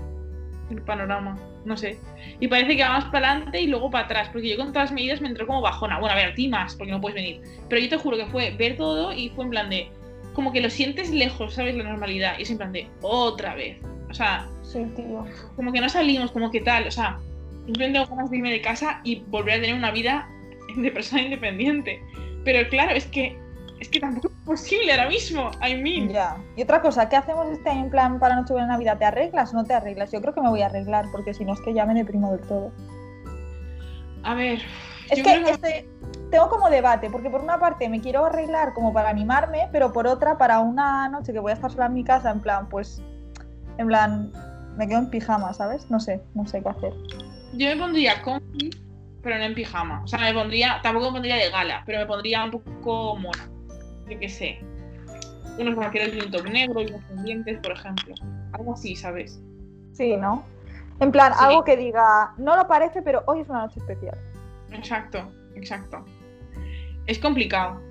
el 0.70 0.82
panorama, 0.82 1.38
no 1.66 1.78
sé. 1.78 1.98
Y 2.40 2.48
parece 2.48 2.76
que 2.76 2.84
va 2.84 2.90
más 2.90 3.06
para 3.06 3.32
adelante 3.32 3.62
y 3.62 3.68
luego 3.68 3.90
para 3.90 4.06
atrás, 4.06 4.30
porque 4.32 4.50
yo 4.50 4.58
con 4.58 4.74
todas 4.74 4.90
las 4.90 4.92
medidas 4.92 5.22
me 5.22 5.30
entró 5.30 5.48
como 5.48 5.62
bajona. 5.62 6.00
Bueno, 6.00 6.14
a 6.14 6.18
ver, 6.18 6.32
a 6.32 6.34
ti 6.34 6.48
más, 6.48 6.76
porque 6.76 6.92
no 6.92 7.02
puedes 7.02 7.16
venir. 7.16 7.42
Pero 7.70 7.82
yo 7.82 7.90
te 7.90 7.98
juro 7.98 8.18
que 8.18 8.26
fue 8.28 8.52
ver 8.52 8.78
todo 8.78 9.14
y 9.14 9.30
fue 9.30 9.46
en 9.46 9.50
plan 9.52 9.70
de, 9.70 9.90
como 10.38 10.52
que 10.52 10.62
lo 10.62 10.70
sientes 10.70 11.10
lejos, 11.10 11.56
¿sabes? 11.56 11.74
La 11.76 11.84
normalidad. 11.84 12.38
Y 12.38 12.44
es 12.44 12.52
en 12.52 12.58
plan 12.58 12.72
de, 12.72 12.88
otra 13.02 13.56
vez. 13.56 13.80
O 14.08 14.14
sea, 14.14 14.48
Sí, 14.62 14.86
tío. 14.96 15.26
como 15.56 15.72
que 15.72 15.82
no 15.82 15.90
salimos, 15.90 16.30
como 16.30 16.52
que 16.52 16.62
tal, 16.62 16.86
o 16.86 16.92
sea, 16.92 17.18
simplemente 17.66 17.98
tengo 18.00 18.16
ganas 18.16 18.30
de 18.30 18.38
irme 18.38 18.52
de 18.52 18.62
casa 18.62 19.02
y 19.04 19.22
volver 19.30 19.56
a 19.56 19.62
tener 19.62 19.76
una 19.76 19.90
vida 19.90 20.30
de 20.76 20.92
persona 20.92 21.24
independiente. 21.24 22.00
Pero 22.46 22.70
claro, 22.70 22.92
es 22.92 23.08
que 23.08 23.36
es 23.80 23.90
que 23.90 24.00
tampoco 24.00 24.28
es 24.28 24.34
posible 24.46 24.92
ahora 24.92 25.10
mismo. 25.10 25.50
I 25.68 25.74
mean, 25.76 26.10
Ya. 26.10 26.38
Y 26.56 26.62
otra 26.62 26.84
cosa, 26.84 27.10
¿qué 27.10 27.16
hacemos 27.16 27.48
este 27.52 27.72
año 27.72 27.86
en 27.86 27.90
plan 27.90 28.20
para 28.20 28.36
Nochebuena 28.36 28.68
Navidad? 28.68 29.00
¿Te 29.00 29.06
arreglas 29.06 29.52
o 29.56 29.58
no 29.58 29.64
te 29.66 29.74
arreglas? 29.74 30.12
Yo 30.12 30.22
creo 30.22 30.36
que 30.36 30.42
me 30.42 30.50
voy 30.50 30.62
a 30.62 30.68
arreglar, 30.68 31.06
porque 31.12 31.34
si 31.34 31.46
no 31.46 31.54
es 31.54 31.62
que 31.62 31.74
ya 31.74 31.88
me 31.88 31.96
deprimo 31.96 32.32
del 32.32 32.42
todo. 32.42 32.72
a 34.22 34.36
ver, 34.36 34.62
Es 35.10 35.16
que 35.18 35.24
creo 35.24 35.48
este, 35.48 35.90
tengo 36.32 36.50
como 36.50 36.70
debate, 36.70 37.10
porque 37.10 37.30
por 37.30 37.42
una 37.42 37.60
parte 37.60 37.88
me 37.90 38.02
quiero 38.02 38.26
arreglar 38.26 38.74
como 38.74 38.94
para 38.94 39.10
animarme, 39.10 39.70
pero 39.72 39.94
por 39.94 40.08
otra, 40.08 40.38
para 40.38 40.60
una 40.60 41.08
noche 41.10 41.34
que 41.34 41.40
voy 41.40 41.52
a 41.52 41.56
estar 41.56 41.72
sola 41.72 41.86
en 41.88 41.94
mi 41.94 42.04
casa, 42.04 42.32
en 42.32 42.42
plan, 42.42 42.68
pues, 42.70 43.02
en 43.78 43.88
plan, 43.88 44.32
me 44.78 44.88
quedo 44.88 45.00
en 45.00 45.10
pijama, 45.10 45.54
¿sabes? 45.54 45.90
No 45.90 46.00
sé, 46.00 46.22
no 46.36 46.46
sé 46.46 46.62
qué 46.62 46.70
hacer. 46.70 46.94
yo 47.54 47.68
me 47.70 47.76
pondría 47.78 48.22
comfy, 48.22 48.70
pero 49.24 49.38
no 49.38 49.44
en 49.46 49.56
pijama. 49.56 50.02
O 50.04 50.08
sea, 50.08 50.20
me 50.20 50.34
pondría, 50.34 50.80
tampoco 50.84 51.08
me 51.08 51.12
pondría 51.14 51.36
de 51.36 51.50
gala, 51.50 51.84
pero 51.86 52.00
me 52.00 52.06
pondría 52.06 52.44
un 52.44 52.52
poco 52.52 53.16
mona. 53.16 53.50
Yo 54.10 54.20
qué 54.20 54.30
sé. 54.30 54.60
Unos 55.60 55.76
vaqueros 55.76 56.14
y 56.14 56.20
un 56.20 56.32
top 56.32 56.46
negro 56.50 56.82
y 56.82 56.88
unos 56.88 57.02
pendientes, 57.06 57.60
por 57.62 57.72
ejemplo. 57.72 58.14
Algo 58.54 58.74
así, 58.74 58.96
¿sabes? 58.96 59.42
Sí, 59.94 60.16
¿no? 60.16 60.44
En 61.00 61.12
plan, 61.12 61.34
Sí. 61.34 61.40
algo 61.42 61.64
que 61.64 61.76
diga, 61.78 62.34
no 62.38 62.56
lo 62.56 62.68
parece, 62.68 63.02
pero 63.02 63.24
hoy 63.26 63.42
es 63.42 63.50
una 63.50 63.62
noche 63.62 63.80
especial. 63.80 64.18
Exacto, 64.72 65.32
exacto. 65.56 66.06
Es 67.08 67.20
complicado. 67.20 67.82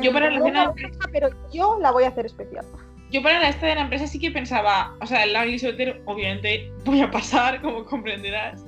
Yo 0.00 0.12
para 0.12 0.30
la 0.30 0.40
cena 0.42 0.72
me 0.74 0.88
gusta, 0.88 1.08
pero 1.12 1.28
yo 1.52 1.78
la 1.80 1.90
voy 1.90 2.04
a 2.04 2.08
hacer 2.08 2.26
especial. 2.26 2.64
Yo 3.10 3.22
para 3.22 3.38
la 3.40 3.48
esta 3.50 3.66
de 3.66 3.74
la 3.74 3.82
empresa 3.82 4.06
sí 4.06 4.18
que 4.18 4.30
pensaba, 4.30 4.94
o 5.00 5.06
sea, 5.06 5.24
el 5.24 5.36
ugly 5.36 5.58
sweater 5.58 6.00
obviamente 6.06 6.72
voy 6.84 7.02
a 7.02 7.10
pasar, 7.10 7.60
como 7.60 7.84
comprenderás. 7.84 8.64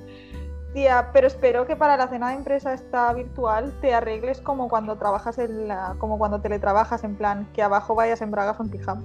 Tía, 0.73 1.09
pero 1.13 1.25
espero 1.27 1.65
que 1.65 1.75
para 1.75 1.95
la 1.97 2.07
cena 2.09 2.29
de 2.29 2.35
empresa 2.35 2.73
esta 2.73 3.11
virtual 3.13 3.73
te 3.81 3.93
arregles 3.93 4.41
como 4.41 4.67
cuando 4.67 4.97
trabajas 4.97 5.37
en 5.39 5.67
la, 5.69 5.95
como 5.99 6.17
cuando 6.17 6.41
teletrabajas, 6.41 7.03
en 7.05 7.15
plan, 7.15 7.47
que 7.53 7.63
abajo 7.63 7.95
vayas 7.95 8.21
en 8.21 8.29
bragas 8.29 8.59
o 8.59 8.63
en 8.63 8.69
pijama. 8.69 9.03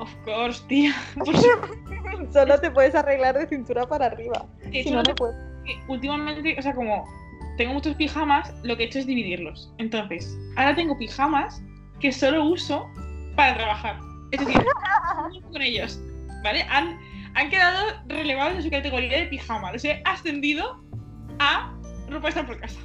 Of 0.00 0.10
course, 0.24 0.62
tía. 0.66 0.94
Solo 2.32 2.58
te 2.58 2.70
puedes 2.70 2.94
arreglar 2.94 3.38
de 3.38 3.46
cintura 3.46 3.86
para 3.86 4.06
arriba. 4.06 4.46
de 4.64 4.82
Si 4.82 4.90
no 4.90 5.02
te- 5.02 5.14
puedes. 5.14 5.36
últimamente, 5.88 6.56
o 6.58 6.62
sea, 6.62 6.74
como 6.74 7.04
tengo 7.60 7.74
muchos 7.74 7.94
pijamas, 7.96 8.54
lo 8.62 8.74
que 8.74 8.84
he 8.84 8.86
hecho 8.86 9.00
es 9.00 9.06
dividirlos. 9.06 9.70
Entonces, 9.76 10.34
ahora 10.56 10.74
tengo 10.74 10.96
pijamas 10.96 11.62
que 12.00 12.10
solo 12.10 12.42
uso 12.46 12.88
para 13.36 13.54
trabajar. 13.54 14.00
Es 14.30 14.40
decir, 14.40 14.62
con 15.52 15.60
ellos, 15.60 16.00
¿vale? 16.42 16.62
Han, 16.70 16.98
han 17.34 17.50
quedado 17.50 18.02
relevados 18.06 18.54
en 18.54 18.62
su 18.62 18.70
categoría 18.70 19.18
de 19.18 19.26
pijama. 19.26 19.72
Los 19.72 19.84
he 19.84 20.00
ascendido 20.06 20.82
a 21.38 21.70
ropa 22.08 22.22
de 22.22 22.28
estar 22.30 22.46
por 22.46 22.58
casa. 22.58 22.80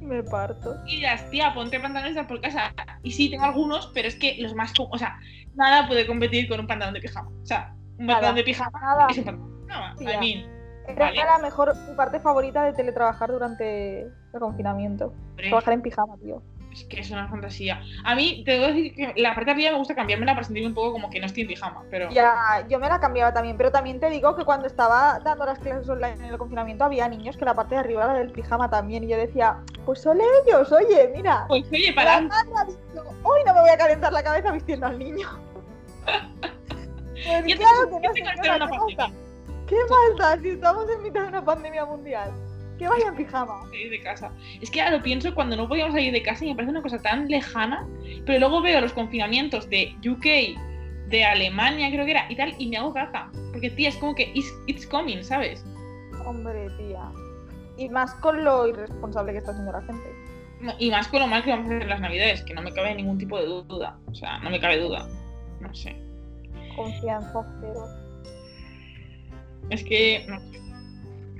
Me 0.00 0.22
parto. 0.22 0.76
Y 0.86 0.96
dirás, 0.96 1.28
tía, 1.28 1.52
ponte 1.52 1.78
pantalones 1.78 2.14
de 2.14 2.24
por 2.24 2.40
casa. 2.40 2.72
Y 3.02 3.10
sí, 3.10 3.28
tengo 3.28 3.44
algunos, 3.44 3.90
pero 3.92 4.08
es 4.08 4.14
que 4.14 4.38
los 4.38 4.54
más. 4.54 4.72
O 4.78 4.96
sea, 4.96 5.18
nada 5.56 5.86
puede 5.86 6.06
competir 6.06 6.48
con 6.48 6.60
un 6.60 6.66
pantalón 6.66 6.94
de 6.94 7.02
pijama. 7.02 7.28
O 7.28 7.44
sea, 7.44 7.74
un 7.98 8.06
Nada, 8.06 8.20
pantalón 8.20 8.36
de 8.36 8.44
pijama 8.44 8.80
nada. 8.80 9.08
es 9.10 9.18
un 9.18 9.24
pantalón 9.24 9.60
de 9.60 9.66
pijama. 9.66 9.94
Tía. 9.98 10.14
I 10.14 10.18
mean, 10.20 10.55
Era 10.88 11.12
la 11.12 11.38
mejor 11.38 11.74
mi 11.88 11.94
parte 11.94 12.20
favorita 12.20 12.64
de 12.64 12.72
teletrabajar 12.72 13.30
durante 13.30 14.02
el 14.02 14.40
confinamiento. 14.40 15.12
hombre, 15.30 15.48
Trabajar 15.48 15.74
en 15.74 15.82
pijama, 15.82 16.16
tío. 16.18 16.42
es 16.72 16.84
que 16.84 17.00
es 17.00 17.10
una 17.10 17.26
fantasía. 17.28 17.80
A 18.04 18.14
mí, 18.14 18.42
te 18.44 18.52
debo 18.52 18.66
decir 18.66 18.94
que 18.94 19.12
la 19.20 19.34
parte 19.34 19.46
de 19.46 19.50
arriba 19.52 19.72
me 19.72 19.78
gusta 19.78 19.94
cambiármela 19.94 20.34
para 20.34 20.44
sentirme 20.44 20.68
un 20.68 20.74
poco 20.74 20.92
como 20.92 21.10
que 21.10 21.20
no 21.20 21.26
estoy 21.26 21.42
en 21.42 21.48
pijama. 21.48 21.82
Pero. 21.90 22.10
Ya, 22.10 22.64
yo 22.68 22.78
me 22.78 22.88
la 22.88 23.00
cambiaba 23.00 23.32
también, 23.32 23.56
pero 23.56 23.72
también 23.72 23.98
te 23.98 24.10
digo 24.10 24.36
que 24.36 24.44
cuando 24.44 24.66
estaba 24.66 25.18
dando 25.24 25.46
las 25.46 25.58
clases 25.58 25.88
online 25.88 26.14
en 26.14 26.24
el 26.24 26.38
confinamiento 26.38 26.84
había 26.84 27.08
niños 27.08 27.36
que 27.36 27.44
la 27.44 27.54
parte 27.54 27.74
de 27.74 27.80
arriba 27.80 28.04
era 28.04 28.14
del 28.14 28.30
pijama 28.30 28.68
también 28.70 29.04
y 29.04 29.08
yo 29.08 29.16
decía, 29.16 29.58
pues 29.84 30.00
son 30.00 30.18
ellos, 30.46 30.70
oye, 30.70 31.10
mira. 31.14 31.46
Pues 31.48 31.64
oye, 31.72 31.92
para. 31.94 32.18
hoy 33.22 33.40
no 33.46 33.54
me 33.54 33.60
voy 33.60 33.70
a 33.70 33.78
calentar 33.78 34.12
la 34.12 34.22
cabeza 34.22 34.52
vistiendo 34.52 34.86
al 34.86 34.98
niño. 34.98 35.28
Pues 37.26 37.56
claro 37.56 37.88
que 37.88 38.06
no, 38.06 38.12
señora, 38.12 38.56
una 38.56 38.68
¿qué 39.66 39.76
falta 39.88 40.40
si 40.40 40.50
estamos 40.50 40.88
en 40.90 41.02
mitad 41.02 41.22
de 41.22 41.28
una 41.28 41.44
pandemia 41.44 41.84
mundial? 41.84 42.30
Que 42.78 42.88
vaya 42.88 43.08
en 43.08 43.16
pijama. 43.16 43.62
salir 43.64 43.90
de 43.90 44.00
casa. 44.00 44.30
Es 44.60 44.70
que 44.70 44.80
ahora 44.80 44.96
lo 44.98 45.02
pienso 45.02 45.34
cuando 45.34 45.56
no 45.56 45.68
podíamos 45.68 45.94
salir 45.94 46.12
de 46.12 46.22
casa 46.22 46.44
y 46.44 46.48
me 46.48 46.54
parece 46.54 46.70
una 46.70 46.82
cosa 46.82 47.00
tan 47.00 47.28
lejana, 47.28 47.86
pero 48.24 48.38
luego 48.38 48.62
veo 48.62 48.80
los 48.80 48.92
confinamientos 48.92 49.68
de 49.68 49.94
UK, 50.06 51.08
de 51.08 51.24
Alemania 51.24 51.88
creo 51.90 52.04
que 52.04 52.10
era, 52.10 52.26
y 52.28 52.36
tal, 52.36 52.54
y 52.58 52.68
me 52.68 52.76
hago 52.76 52.92
caca. 52.92 53.30
Porque, 53.52 53.70
tía, 53.70 53.88
es 53.88 53.96
como 53.96 54.14
que 54.14 54.30
it's, 54.34 54.52
it's 54.66 54.86
coming, 54.86 55.22
¿sabes? 55.22 55.64
Hombre, 56.24 56.68
tía. 56.76 57.10
Y 57.78 57.88
más 57.88 58.14
con 58.14 58.44
lo 58.44 58.66
irresponsable 58.66 59.32
que 59.32 59.38
está 59.38 59.52
haciendo 59.52 59.72
la 59.72 59.82
gente. 59.82 60.16
Y 60.78 60.90
más 60.90 61.08
con 61.08 61.20
lo 61.20 61.26
mal 61.26 61.44
que 61.44 61.50
vamos 61.50 61.66
a 61.66 61.68
hacer 61.68 61.82
en 61.82 61.88
las 61.88 62.00
navidades, 62.00 62.42
que 62.42 62.54
no 62.54 62.62
me 62.62 62.72
cabe 62.72 62.94
ningún 62.94 63.18
tipo 63.18 63.38
de 63.38 63.46
duda. 63.46 63.98
O 64.06 64.14
sea, 64.14 64.38
no 64.38 64.50
me 64.50 64.58
cabe 64.58 64.80
duda. 64.80 65.06
No 65.60 65.74
sé. 65.74 65.96
Confianza 66.74 67.44
cero. 67.60 68.05
Es 69.70 69.82
que, 69.84 70.24
no. 70.28 70.38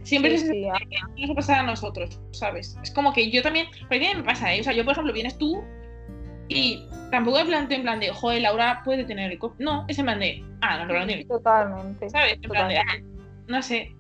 Siempre 0.05 0.39
Sí, 0.39 0.45
es 0.45 0.51
sí, 0.51 0.69
a- 0.69 1.09
nos 1.19 1.31
va 1.31 1.33
a 1.33 1.37
pasar 1.37 1.59
a 1.61 1.63
nosotros, 1.65 2.21
¿sabes? 2.31 2.77
Es 2.83 2.93
como 2.93 3.13
que 3.13 3.29
yo 3.31 3.43
también, 3.43 3.67
a 3.67 3.95
mí 3.95 4.01
me 4.17 4.23
pasa, 4.23 4.55
¿eh? 4.55 4.61
O 4.61 4.65
sea, 4.65 4.73
yo, 4.73 4.85
por 4.85 4.93
ejemplo, 4.93 5.13
vienes 5.13 5.37
tú 5.37 5.65
y 6.49 6.87
tampoco 7.11 7.39
me 7.39 7.47
planteo 7.47 7.77
en 7.79 7.83
plan 7.83 7.99
de, 7.99 8.11
joder, 8.11 8.43
Laura 8.43 8.83
puede 8.85 9.05
tener 9.05 9.33
el 9.33 9.39
co-". 9.39 9.57
No, 9.59 9.85
es 9.89 9.99
en 9.99 10.05
plan 10.05 10.21
de, 10.21 10.45
ah, 10.61 10.85
no, 10.85 10.93
no 10.95 11.07
tiene 11.07 11.25
Totalmente. 11.25 12.09
¿sabes? 12.09 12.35
En 12.35 12.51
plan 12.51 12.69
de, 12.69 12.79
ah, 12.79 12.85
no 13.49 13.63
sé. 13.63 13.93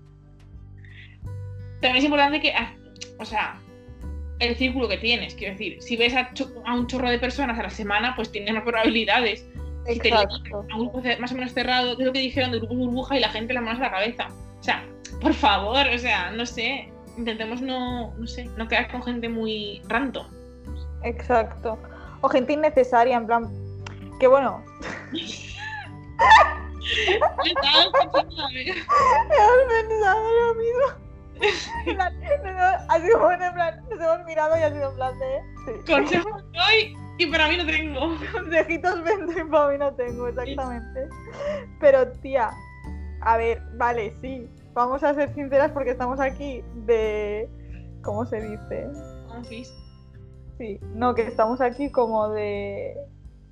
También 1.80 1.96
es 1.96 2.04
importante 2.04 2.40
que, 2.40 2.52
ah, 2.52 2.72
o 3.18 3.24
sea, 3.24 3.60
el 4.38 4.54
círculo 4.56 4.88
que 4.88 4.98
tienes, 4.98 5.34
quiero 5.34 5.54
decir, 5.54 5.82
si 5.82 5.96
ves 5.96 6.14
a, 6.14 6.30
a 6.66 6.74
un 6.74 6.86
chorro 6.86 7.10
de 7.10 7.18
personas 7.18 7.58
a 7.58 7.62
la 7.64 7.70
semana, 7.70 8.14
pues 8.14 8.30
tienes 8.30 8.54
más 8.54 8.62
probabilidades. 8.62 9.44
Exacto. 9.88 10.64
a 10.70 10.76
un 10.76 10.88
grupo 10.88 11.02
más 11.18 11.32
o 11.32 11.34
menos 11.34 11.52
cerrado, 11.52 11.94
lo 11.98 12.12
que 12.12 12.20
dijeron 12.20 12.52
de 12.52 12.58
grupos 12.58 12.76
burbuja 12.76 13.16
y 13.16 13.20
la 13.20 13.28
gente 13.28 13.54
las 13.54 13.62
manos 13.62 13.80
a 13.80 13.84
la 13.84 13.90
cabeza. 13.90 14.28
O 14.58 14.62
sea, 14.62 14.84
por 15.20 15.34
favor, 15.34 15.86
o 15.94 15.98
sea, 15.98 16.30
no 16.30 16.44
sé, 16.46 16.90
intentemos 17.16 17.60
no, 17.60 18.14
no 18.14 18.26
sé, 18.26 18.44
no 18.56 18.68
quedar 18.68 18.90
con 18.90 19.02
gente 19.02 19.28
muy 19.28 19.82
random. 19.88 20.26
Exacto. 21.02 21.78
O 22.20 22.28
gente 22.28 22.52
innecesaria, 22.54 23.16
en 23.16 23.26
plan. 23.26 23.50
Que 24.18 24.26
bueno, 24.26 24.64
Estaba 27.44 27.92
pensando, 27.92 28.42
a 28.42 28.48
ver, 28.48 28.68
he 28.68 28.74
pensado 29.88 30.32
lo 30.32 30.54
mismo. 30.54 30.86
Así 32.88 33.10
como 33.12 33.30
en 33.30 33.52
plan, 33.52 33.84
nos 33.90 34.00
hemos 34.00 34.24
mirado 34.24 34.56
y 34.56 34.62
ha 34.62 34.72
sido 34.72 34.90
en 34.90 34.96
plan 34.96 35.18
de. 35.18 35.40
Sí. 35.66 35.92
Consejos 35.92 36.44
doy 36.52 36.96
y 37.18 37.26
para 37.26 37.48
mí 37.48 37.56
no 37.56 37.66
tengo. 37.66 38.00
Consejitos 38.32 39.02
vendo 39.04 39.32
y 39.32 39.44
para 39.44 39.68
mí 39.68 39.78
no 39.78 39.94
tengo, 39.94 40.28
exactamente. 40.28 41.08
Pero 41.80 42.08
tía, 42.22 42.50
a 43.22 43.36
ver, 43.36 43.62
vale, 43.76 44.14
sí. 44.20 44.48
Vamos 44.74 45.02
a 45.02 45.14
ser 45.14 45.32
sinceras 45.34 45.72
porque 45.72 45.90
estamos 45.90 46.20
aquí 46.20 46.62
de. 46.86 47.48
¿Cómo 48.02 48.26
se 48.26 48.40
dice? 48.40 48.88
Sí, 50.58 50.78
no, 50.94 51.14
que 51.14 51.22
estamos 51.22 51.60
aquí 51.60 51.90
como 51.90 52.28
de 52.30 52.96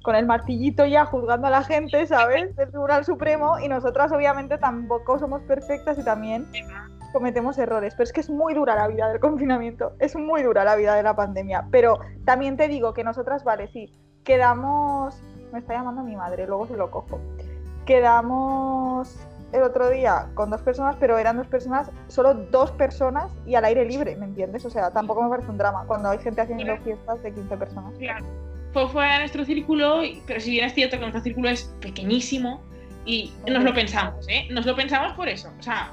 con 0.04 0.14
el 0.14 0.26
martillito 0.26 0.84
ya 0.84 1.06
juzgando 1.06 1.46
a 1.46 1.50
la 1.50 1.64
gente, 1.64 2.06
¿sabes? 2.06 2.54
Del 2.56 2.68
Tribunal 2.68 3.06
Supremo 3.06 3.58
y 3.58 3.68
nosotras 3.68 4.12
obviamente 4.12 4.58
tampoco 4.58 5.18
somos 5.18 5.40
perfectas 5.42 5.98
y 5.98 6.04
también 6.04 6.46
cometemos 7.14 7.56
errores, 7.56 7.94
pero 7.94 8.04
es 8.04 8.12
que 8.12 8.20
es 8.20 8.28
muy 8.28 8.52
dura 8.52 8.74
la 8.74 8.88
vida 8.88 9.08
del 9.08 9.20
confinamiento, 9.20 9.92
es 10.00 10.14
muy 10.16 10.42
dura 10.42 10.64
la 10.64 10.76
vida 10.76 10.94
de 10.94 11.02
la 11.02 11.16
pandemia, 11.16 11.66
pero 11.70 12.00
también 12.26 12.58
te 12.58 12.68
digo 12.68 12.92
que 12.92 13.04
nosotras, 13.04 13.44
vale, 13.44 13.68
sí, 13.68 13.90
quedamos, 14.24 15.16
me 15.52 15.60
está 15.60 15.74
llamando 15.74 16.02
mi 16.02 16.16
madre, 16.16 16.46
luego 16.46 16.66
se 16.66 16.76
lo 16.76 16.90
cojo, 16.90 17.20
quedamos 17.86 19.16
el 19.52 19.62
otro 19.62 19.88
día 19.88 20.26
con 20.34 20.50
dos 20.50 20.60
personas, 20.60 20.96
pero 20.98 21.16
eran 21.16 21.36
dos 21.36 21.46
personas, 21.46 21.90
solo 22.08 22.34
dos 22.34 22.72
personas 22.72 23.30
y 23.46 23.54
al 23.54 23.64
aire 23.64 23.84
libre, 23.84 24.16
¿me 24.16 24.26
entiendes? 24.26 24.64
O 24.64 24.70
sea, 24.70 24.90
tampoco 24.90 25.22
me 25.22 25.30
parece 25.30 25.48
un 25.48 25.56
drama 25.56 25.84
cuando 25.86 26.10
hay 26.10 26.18
gente 26.18 26.40
haciendo 26.40 26.76
fiestas 26.78 27.22
de 27.22 27.32
15 27.32 27.56
personas. 27.56 27.94
Claro 27.96 28.26
fue 28.74 28.88
fuera 28.88 29.12
de 29.12 29.18
nuestro 29.20 29.44
círculo, 29.44 30.02
pero 30.26 30.40
si 30.40 30.50
bien 30.50 30.64
es 30.66 30.74
cierto 30.74 30.96
que 30.96 31.02
nuestro 31.02 31.22
círculo 31.22 31.48
es 31.48 31.72
pequeñísimo 31.80 32.60
y 33.06 33.32
nos 33.46 33.62
lo 33.62 33.72
pensamos, 33.72 34.26
¿eh? 34.28 34.48
Nos 34.50 34.66
lo 34.66 34.74
pensamos 34.74 35.12
por 35.12 35.28
eso, 35.28 35.48
o 35.58 35.62
sea. 35.62 35.92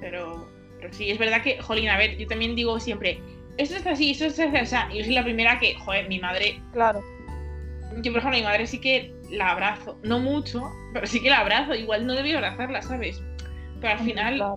Pero, 0.00 0.48
pero 0.78 0.92
sí, 0.92 1.10
es 1.10 1.18
verdad 1.18 1.42
que, 1.42 1.60
jolín, 1.60 1.88
a 1.88 1.98
ver, 1.98 2.16
yo 2.16 2.26
también 2.26 2.56
digo 2.56 2.80
siempre, 2.80 3.20
esto 3.58 3.76
es 3.76 3.86
así, 3.86 4.12
esto 4.12 4.24
es 4.24 4.38
así, 4.38 4.96
yo 4.96 5.04
soy 5.04 5.14
la 5.14 5.24
primera 5.24 5.58
que, 5.58 5.74
joder, 5.74 6.08
mi 6.08 6.18
madre. 6.18 6.60
Claro. 6.72 7.02
Yo, 8.02 8.12
por 8.12 8.20
ejemplo, 8.20 8.38
mi 8.38 8.42
madre 8.44 8.66
sí 8.66 8.80
que 8.80 9.14
la 9.30 9.50
abrazo, 9.50 9.98
no 10.02 10.18
mucho, 10.18 10.62
pero 10.92 11.06
sí 11.06 11.20
que 11.20 11.30
la 11.30 11.40
abrazo, 11.40 11.74
igual 11.74 12.06
no 12.06 12.14
debía 12.14 12.36
abrazarla, 12.36 12.82
¿sabes? 12.82 13.22
Pero 13.80 13.92
al 13.92 13.98
final. 14.00 14.56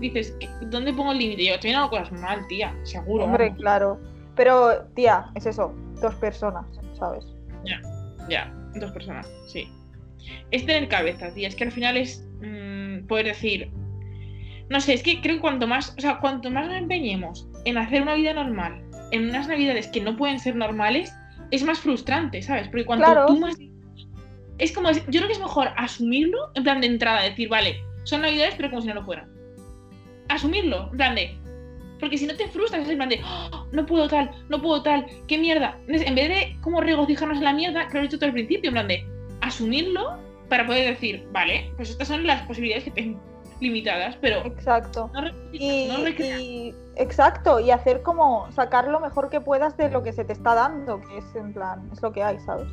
dices, 0.00 0.36
¿dónde 0.62 0.92
pongo 0.92 1.12
el 1.12 1.18
límite? 1.18 1.44
Yo 1.44 1.54
estoy 1.54 1.72
hago 1.72 1.90
cosas 1.90 2.12
mal, 2.12 2.46
tía, 2.48 2.74
seguro. 2.84 3.24
Hombre, 3.24 3.54
claro. 3.56 4.00
Pero, 4.34 4.84
tía, 4.94 5.26
es 5.34 5.46
eso, 5.46 5.74
dos 6.00 6.14
personas, 6.16 6.66
¿sabes? 6.98 7.24
Ya, 7.64 7.80
ya, 8.28 8.52
dos 8.74 8.92
personas, 8.92 9.30
sí. 9.46 9.68
Es 10.50 10.66
tener 10.66 10.88
cabeza, 10.88 11.32
tía, 11.32 11.48
es 11.48 11.54
que 11.54 11.64
al 11.64 11.72
final 11.72 11.96
es 11.96 12.26
mm, 12.40 13.06
poder 13.06 13.26
decir, 13.26 13.70
no 14.68 14.80
sé, 14.80 14.94
es 14.94 15.02
que 15.02 15.20
creo 15.20 15.36
que 15.36 15.40
cuanto 15.40 15.66
más, 15.66 15.94
o 15.96 16.00
sea, 16.00 16.18
cuanto 16.18 16.50
más 16.50 16.66
nos 16.66 16.76
empeñemos 16.76 17.46
en 17.64 17.78
hacer 17.78 18.02
una 18.02 18.14
vida 18.14 18.32
normal, 18.32 18.82
en 19.12 19.28
unas 19.28 19.48
navidades 19.48 19.86
que 19.88 20.00
no 20.00 20.16
pueden 20.16 20.40
ser 20.40 20.56
normales, 20.56 21.12
es 21.50 21.62
más 21.62 21.78
frustrante, 21.78 22.42
¿sabes? 22.42 22.68
Porque 22.68 22.84
cuanto 22.84 23.26
tú 23.26 23.38
más... 23.38 23.56
Es 24.58 24.72
como, 24.72 24.90
yo 24.90 25.02
creo 25.02 25.26
que 25.26 25.34
es 25.34 25.38
mejor 25.38 25.68
asumirlo 25.76 26.38
en 26.54 26.64
plan 26.64 26.80
de 26.80 26.86
entrada, 26.86 27.22
decir, 27.22 27.48
vale, 27.48 27.76
son 28.04 28.22
navidades, 28.22 28.54
pero 28.56 28.70
como 28.70 28.82
si 28.82 28.88
no 28.88 28.94
lo 28.94 29.04
fueran. 29.04 29.30
Asumirlo, 30.28 30.88
en 30.90 30.96
plan 30.96 31.14
de, 31.14 31.36
porque 32.00 32.18
si 32.18 32.26
no 32.26 32.34
te 32.34 32.48
frustras, 32.48 32.82
es 32.82 32.88
en 32.88 32.96
plan 32.96 33.08
de, 33.10 33.20
oh, 33.22 33.66
no 33.72 33.86
puedo 33.86 34.08
tal, 34.08 34.30
no 34.48 34.60
puedo 34.60 34.82
tal, 34.82 35.06
qué 35.28 35.38
mierda. 35.38 35.78
en 35.88 36.14
vez 36.14 36.28
de 36.28 36.56
como 36.62 36.80
regocijarnos 36.80 37.38
en 37.38 37.44
la 37.44 37.52
mierda, 37.52 37.86
que 37.86 37.94
lo 37.94 38.00
he 38.00 38.02
dicho 38.04 38.16
todo 38.16 38.28
al 38.28 38.32
principio, 38.32 38.68
en 38.68 38.74
plan 38.74 38.88
de 38.88 39.06
asumirlo 39.42 40.18
para 40.48 40.66
poder 40.66 40.94
decir, 40.94 41.26
vale, 41.32 41.70
pues 41.76 41.90
estas 41.90 42.08
son 42.08 42.26
las 42.26 42.42
posibilidades 42.46 42.84
que 42.84 42.90
tengo 42.90 43.20
limitadas, 43.60 44.16
pero... 44.20 44.44
Exacto. 44.44 45.10
y, 45.52 46.74
exacto, 46.96 47.60
y 47.60 47.70
hacer 47.70 48.02
como 48.02 48.50
sacar 48.52 48.88
lo 48.88 49.00
mejor 49.00 49.28
que 49.30 49.40
puedas 49.40 49.76
de 49.76 49.90
lo 49.90 50.02
que 50.02 50.12
se 50.12 50.24
te 50.24 50.32
está 50.32 50.54
dando, 50.54 51.00
que 51.00 51.18
es 51.18 51.34
en 51.34 51.52
plan, 51.52 51.88
es 51.92 52.02
lo 52.02 52.12
que 52.12 52.22
hay, 52.22 52.38
¿sabes? 52.40 52.68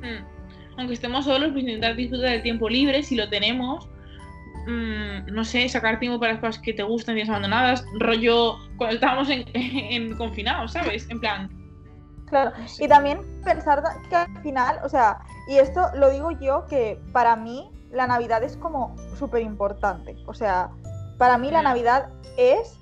Mm. 0.00 0.78
Aunque 0.78 0.94
estemos 0.94 1.24
solos, 1.24 1.50
pues 1.52 1.64
intentar 1.64 1.96
disfrutar 1.96 2.30
del 2.30 2.42
tiempo 2.42 2.68
libre, 2.68 3.02
si 3.02 3.16
lo 3.16 3.28
tenemos, 3.28 3.88
Mm, 4.68 5.32
no 5.32 5.44
sé, 5.46 5.66
sacar 5.66 5.98
tiempo 5.98 6.20
para 6.20 6.32
las 6.32 6.40
cosas 6.42 6.60
que 6.60 6.74
te 6.74 6.82
gustan, 6.82 7.14
días 7.14 7.30
abandonadas, 7.30 7.86
rollo 7.98 8.56
cuando 8.76 8.96
estábamos 8.96 9.30
en, 9.30 10.14
confinados, 10.18 10.72
¿sabes? 10.72 11.08
En 11.08 11.20
plan. 11.20 11.48
Claro, 12.26 12.52
y 12.78 12.86
también 12.86 13.20
pensar 13.42 13.82
que 14.10 14.16
al 14.16 14.42
final, 14.42 14.78
o 14.84 14.88
sea, 14.90 15.20
y 15.48 15.56
esto 15.56 15.80
lo 15.94 16.10
digo 16.10 16.32
yo 16.32 16.66
que 16.66 17.00
para 17.12 17.34
mí 17.34 17.70
la 17.90 18.06
Navidad 18.06 18.42
es 18.42 18.56
como 18.56 18.94
súper 19.16 19.42
importante. 19.42 20.16
O 20.26 20.34
sea, 20.34 20.70
para 21.18 21.38
mí 21.38 21.50
la 21.50 21.60
mm. 21.60 21.64
Navidad 21.64 22.08
es 22.36 22.78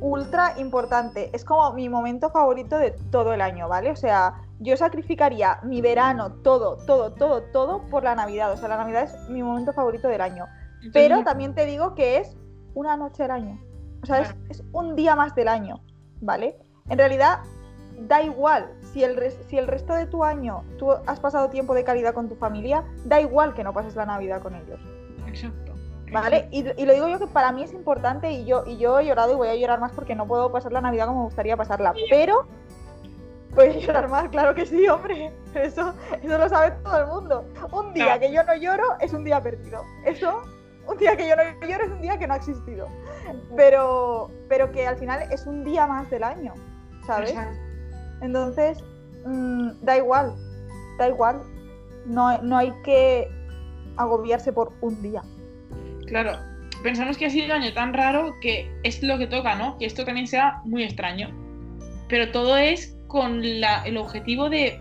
ultra 0.00 0.58
importante. 0.58 1.30
Es 1.32 1.44
como 1.44 1.72
mi 1.72 1.88
momento 1.88 2.30
favorito 2.30 2.78
de 2.78 2.92
todo 3.10 3.32
el 3.32 3.40
año, 3.40 3.68
¿vale? 3.68 3.90
O 3.90 3.96
sea, 3.96 4.34
yo 4.58 4.76
sacrificaría 4.76 5.58
mi 5.62 5.80
verano, 5.80 6.32
todo, 6.42 6.76
todo, 6.86 7.12
todo, 7.12 7.42
todo 7.52 7.82
por 7.90 8.04
la 8.04 8.14
Navidad. 8.14 8.52
O 8.52 8.56
sea, 8.56 8.68
la 8.68 8.76
Navidad 8.76 9.04
es 9.04 9.28
mi 9.28 9.42
momento 9.42 9.72
favorito 9.72 10.08
del 10.08 10.20
año. 10.20 10.46
Pero 10.92 11.22
también 11.22 11.54
te 11.54 11.64
digo 11.64 11.94
que 11.94 12.18
es 12.18 12.36
una 12.74 12.96
noche 12.96 13.24
al 13.24 13.30
año. 13.30 13.60
O 14.02 14.06
sea, 14.06 14.34
es, 14.48 14.62
un 14.72 14.96
día 14.96 15.14
más 15.14 15.34
del 15.34 15.48
año, 15.48 15.80
¿vale? 16.20 16.58
En 16.88 16.98
realidad, 16.98 17.40
da 18.08 18.20
igual. 18.22 18.68
Si 18.92 19.02
el, 19.02 19.32
si 19.48 19.58
el 19.58 19.66
resto 19.66 19.94
de 19.94 20.06
tu 20.06 20.24
año 20.24 20.64
tú 20.78 20.92
has 21.06 21.18
pasado 21.20 21.48
tiempo 21.48 21.74
de 21.74 21.84
calidad 21.84 22.14
con 22.14 22.28
tu 22.28 22.34
familia, 22.34 22.84
da 23.04 23.20
igual 23.20 23.54
que 23.54 23.64
no 23.64 23.72
pases 23.72 23.96
la 23.96 24.06
Navidad 24.06 24.42
con 24.42 24.54
ellos. 24.54 24.80
Exacto. 25.26 25.72
¿Vale? 26.12 26.48
Y, 26.50 26.62
lo 26.62 26.92
digo 26.92 27.08
yo 27.08 27.18
que 27.18 27.26
para 27.26 27.52
mí 27.52 27.62
es 27.62 27.72
importante 27.72 28.30
y 28.30 28.44
yo, 28.44 28.64
y 28.66 28.76
yo 28.76 28.98
he 28.98 29.06
llorado 29.06 29.32
y 29.32 29.36
voy 29.36 29.48
a 29.48 29.56
llorar 29.56 29.80
más 29.80 29.92
porque 29.92 30.14
no 30.14 30.26
puedo 30.26 30.52
pasar 30.52 30.70
la 30.70 30.82
Navidad 30.82 31.06
como 31.06 31.20
me 31.20 31.24
gustaría 31.24 31.56
pasarla. 31.56 31.94
Pero 32.10 32.46
Puedes 33.54 33.84
llorar 33.86 34.08
más, 34.08 34.28
claro 34.30 34.54
que 34.54 34.64
sí, 34.64 34.88
hombre. 34.88 35.30
Eso, 35.54 35.92
eso 36.22 36.38
lo 36.38 36.48
sabe 36.48 36.70
todo 36.82 36.98
el 36.98 37.06
mundo. 37.06 37.44
Un 37.70 37.92
día 37.92 38.18
que 38.18 38.32
yo 38.32 38.42
no 38.44 38.56
lloro 38.56 38.84
es 39.00 39.12
un 39.12 39.24
día 39.24 39.42
perdido. 39.42 39.82
Eso 40.06 40.42
un 40.86 40.96
día 40.96 41.16
que 41.16 41.28
yo 41.28 41.36
no 41.36 41.42
lloro 41.66 41.84
es 41.84 41.90
un 41.90 42.00
día 42.00 42.18
que 42.18 42.26
no 42.26 42.34
ha 42.34 42.36
existido. 42.38 42.88
Pero, 43.56 44.30
pero 44.48 44.72
que 44.72 44.86
al 44.86 44.96
final 44.96 45.30
es 45.30 45.46
un 45.46 45.64
día 45.64 45.86
más 45.86 46.08
del 46.10 46.24
año, 46.24 46.54
¿sabes? 47.06 47.34
Entonces, 48.22 48.78
mm, 49.26 49.70
da 49.82 49.98
igual, 49.98 50.34
da 50.98 51.08
igual. 51.08 51.42
No, 52.06 52.40
no 52.42 52.56
hay 52.56 52.72
que 52.84 53.28
agobiarse 53.96 54.52
por 54.52 54.72
un 54.80 55.00
día. 55.02 55.22
Claro, 56.06 56.38
pensamos 56.82 57.16
que 57.16 57.26
ha 57.26 57.30
sido 57.30 57.46
un 57.46 57.52
año 57.52 57.72
tan 57.74 57.92
raro 57.92 58.34
que 58.40 58.70
es 58.82 59.02
lo 59.02 59.18
que 59.18 59.26
toca, 59.26 59.54
¿no? 59.54 59.76
Que 59.78 59.86
esto 59.86 60.04
también 60.04 60.26
sea 60.26 60.60
muy 60.64 60.82
extraño. 60.82 61.28
Pero 62.08 62.30
todo 62.32 62.56
es 62.56 62.96
con 63.08 63.60
la, 63.60 63.82
el 63.84 63.96
objetivo 63.96 64.48
de 64.48 64.80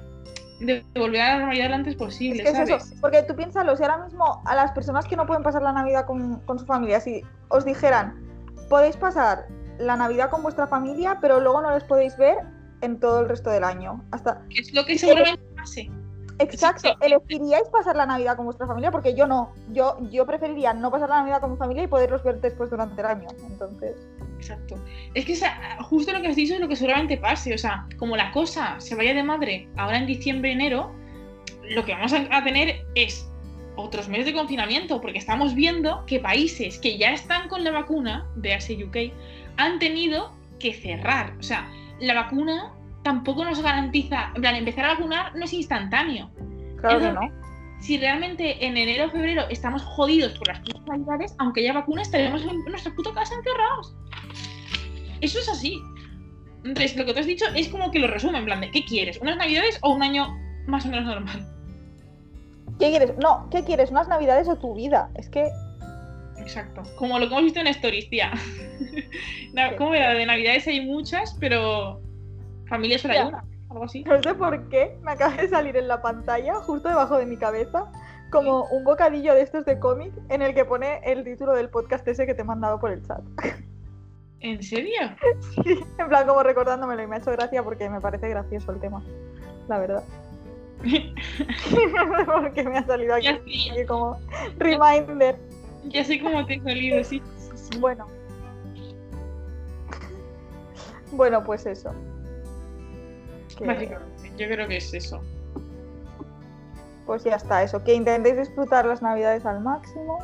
de 0.62 0.86
volver 0.95 1.21
a 1.21 1.30
la 1.30 1.38
normalidad 1.39 1.69
lo 1.69 1.75
antes 1.75 1.95
posible. 1.95 2.43
Es, 2.43 2.58
eso, 2.58 2.77
porque 3.01 3.23
tú 3.23 3.36
piénsalo, 3.36 3.75
si 3.75 3.84
ahora 3.84 4.06
mismo 4.06 4.41
a 4.45 4.56
las 4.56 4.71
personas 4.71 5.06
que 5.08 5.15
no 5.15 5.25
pueden 5.25 5.43
pasar 5.43 5.62
la 5.62 5.73
Navidad 5.73 6.06
con, 6.06 6.60
su 6.60 6.65
familia, 6.65 6.99
si 6.99 7.21
os 7.49 7.65
dijeran, 7.65 8.19
podéis 8.69 8.95
pasar 8.95 9.45
la 9.80 9.95
Navidad 9.95 10.30
con 10.30 10.43
vuestra 10.43 10.67
familia, 10.67 11.17
pero 11.19 11.39
luego 11.39 11.62
no 11.62 11.71
les 11.71 11.84
podéis 11.84 12.15
ver 12.17 12.38
en 12.82 13.00
todo 13.00 13.22
el 13.22 13.30
resto 13.30 13.50
del 13.50 13.63
año. 13.63 14.04
Hasta... 14.12 14.44
Es 14.50 14.74
lo 14.74 14.86
que 14.86 14.98
seguramente 14.98 15.44
pase. 15.56 15.89
Exacto, 16.39 16.96
elegiríais 17.02 17.70
pasar 17.70 17.96
la 17.96 18.06
Navidad 18.06 18.36
con 18.36 18.46
vuestra 18.46 18.65
familia 18.65 18.89
porque 18.89 19.13
yo 19.13 19.28
no, 19.28 19.54
yo, 19.74 19.98
yo 20.10 20.26
preferiría 20.26 20.74
no 20.74 20.89
pasar 20.89 21.10
la 21.10 21.17
Navidad 21.17 21.39
con 21.39 21.52
mi 21.52 21.58
familia 21.58 21.84
y 21.84 21.88
poderlos 21.88 22.24
ver 22.24 22.41
después 22.41 22.70
durante 22.70 23.00
el 23.00 23.08
año. 23.08 23.28
Entonces. 23.48 23.96
Exacto. 24.38 24.76
Es 25.13 25.26
que 25.26 25.38
justo 25.84 26.12
lo 26.12 26.22
que 26.22 26.30
has 26.30 26.36
dicho 26.36 26.56
es 26.56 26.60
lo 26.60 26.67
que 26.67 26.76
seguramente 26.76 27.17
pase. 27.17 27.54
O 27.54 27.58
sea, 27.58 27.86
como 27.98 28.17
la 28.17 28.32
cosa 28.32 28.76
se 28.80 28.96
vaya 28.96 29.13
de 29.13 29.22
madre 29.22 29.70
ahora 29.78 30.00
en 30.00 30.08
diciembre, 30.08 30.52
enero, 30.52 30.91
lo 31.70 31.86
que 31.86 31.94
vamos 31.94 32.13
a 32.13 32.44
tener 32.44 32.84
es 32.96 33.28
otros 33.76 34.10
meses 34.10 34.26
de 34.26 34.34
confinamiento, 34.34 35.00
porque 35.00 35.20
estamos 35.20 35.54
viendo 35.54 36.06
que 36.06 36.20
países 36.20 36.78
que 36.80 36.98
ya 36.98 37.13
están 37.13 37.48
con 37.50 37.63
la 37.63 37.72
vacuna, 37.72 38.28
véase 38.36 38.84
UK, 38.84 39.13
han 39.58 39.80
tenido 39.80 40.32
que 40.60 40.74
cerrar. 40.74 41.34
O 41.39 41.44
sea, 41.44 41.70
la 42.02 42.14
vacuna 42.16 42.74
tampoco 43.04 43.46
nos 43.46 43.62
garantiza, 43.62 44.32
en 44.36 44.42
plan, 44.42 44.56
empezar 44.56 44.86
a 44.86 44.94
vacunar 44.94 45.36
no 45.36 45.46
es 45.46 45.54
instantáneo. 45.54 46.30
Claro 46.78 47.00
que 47.00 47.12
no. 47.12 47.22
Si 47.80 47.98
realmente 47.98 48.64
en 48.66 48.78
enero 48.78 49.06
o 49.08 49.10
febrero 49.10 49.44
estamos 49.50 49.82
jodidos 49.84 50.38
por 50.38 50.48
las 50.48 50.62
navidades, 50.86 51.36
aunque 51.40 51.62
haya 51.62 51.74
vacuna, 51.74 52.04
estaremos 52.04 52.44
en 52.44 52.64
nuestra 52.66 52.94
puta 52.94 53.12
casa 53.14 53.34
encerrados. 53.36 53.96
Eso 55.22 55.40
es 55.40 55.50
así. 55.50 55.82
Entonces, 56.64 56.96
lo 56.96 57.06
que 57.06 57.14
te 57.14 57.22
has 57.22 57.26
dicho 57.26 57.46
es 57.56 57.70
como 57.70 57.90
que 57.90 57.98
lo 57.98 58.08
resume, 58.08 58.38
en 58.38 58.46
plan 58.46 58.62
de, 58.62 58.70
¿qué 58.70 58.86
quieres? 58.86 59.20
¿Unas 59.20 59.38
navidades 59.38 59.80
o 59.82 59.94
un 59.94 60.04
año 60.04 60.28
más 60.68 60.86
o 60.86 60.90
menos 60.90 61.06
normal? 61.06 61.48
¿Qué 62.80 62.90
quieres? 62.90 63.18
No, 63.18 63.48
¿qué 63.50 63.64
quieres? 63.64 63.90
¿Unas 63.90 64.08
navidades 64.08 64.48
o 64.48 64.58
tu 64.58 64.76
vida? 64.76 65.10
Es 65.16 65.30
que... 65.30 65.50
Exacto. 66.41 66.84
Como 66.95 67.19
lo 67.19 67.27
que 67.27 67.34
hemos 67.34 67.43
visto 67.43 67.60
en 67.60 67.67
Stories, 67.67 68.10
tía. 68.10 68.34
como 69.77 69.93
de 69.93 70.25
navidades 70.25 70.67
hay 70.67 70.86
muchas, 70.86 71.36
pero 71.39 72.01
Familia 72.67 72.97
solo 72.97 73.13
algo 73.69 73.86
así. 73.86 74.04
No 74.04 74.21
sé 74.21 74.34
por 74.34 74.69
qué, 74.69 74.97
me 75.01 75.12
acaba 75.12 75.36
de 75.36 75.47
salir 75.47 75.77
en 75.77 75.88
la 75.88 76.01
pantalla, 76.01 76.56
justo 76.56 76.89
debajo 76.89 77.17
de 77.17 77.25
mi 77.25 77.38
cabeza, 77.38 77.91
como 78.30 78.65
un 78.65 78.84
bocadillo 78.84 79.34
de 79.34 79.41
estos 79.41 79.65
de 79.65 79.80
cómic 79.80 80.13
en 80.30 80.41
el 80.41 80.54
que 80.54 80.65
pone 80.65 81.01
el 81.04 81.23
título 81.23 81.54
del 81.54 81.69
podcast 81.69 82.08
ese 82.08 82.25
que 82.25 82.34
te 82.34 82.41
he 82.41 82.45
mandado 82.45 82.80
por 82.80 82.91
el 82.91 83.06
chat. 83.06 83.21
¿En 84.39 84.63
serio? 84.63 85.15
Sí, 85.63 85.80
en 85.99 86.08
plan 86.08 86.27
como 86.27 86.41
recordándomelo 86.41 87.04
y 87.04 87.08
me 87.08 87.17
ha 87.17 87.19
hecho 87.19 87.32
gracia 87.32 87.62
porque 87.62 87.89
me 87.89 88.01
parece 88.01 88.27
gracioso 88.27 88.71
el 88.71 88.80
tema, 88.80 89.04
la 89.67 89.77
verdad. 89.77 90.04
porque 92.25 92.63
me 92.63 92.80
ha 92.80 92.86
salido 92.86 93.13
aquí 93.13 93.30
como 93.88 94.17
reminder. 94.58 95.38
Ya 95.86 96.04
sé 96.04 96.20
cómo 96.22 96.46
te 96.46 96.56
he 96.56 96.62
salido, 96.62 97.04
sí. 97.04 97.22
sí, 97.38 97.52
sí. 97.56 97.80
Bueno. 97.80 98.08
Bueno, 101.12 101.44
pues 101.44 101.65
eso. 101.65 101.94
Básicamente, 103.65 104.32
yo 104.38 104.48
creo 104.48 104.67
que 104.67 104.78
es 104.78 104.94
eso. 104.94 105.22
pues 107.06 107.24
ya 107.24 107.36
está, 107.36 107.63
eso. 107.63 107.84
Que 107.84 107.94
intentéis 107.94 108.38
disfrutar 108.38 108.86
las 108.86 109.02
navidades 109.02 109.46
al 109.46 109.62
máximo. 109.62 110.20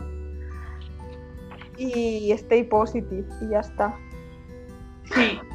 Y 1.77 2.31
stay 2.31 2.63
positive. 2.63 3.27
Y 3.41 3.49
ya 3.49 3.59
está. 3.59 3.95
Sí. 5.13 5.39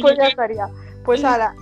Pues 0.00 0.16
ya 0.16 0.28
estaría. 0.28 0.68
Pues 1.04 1.24
ahora, 1.24 1.56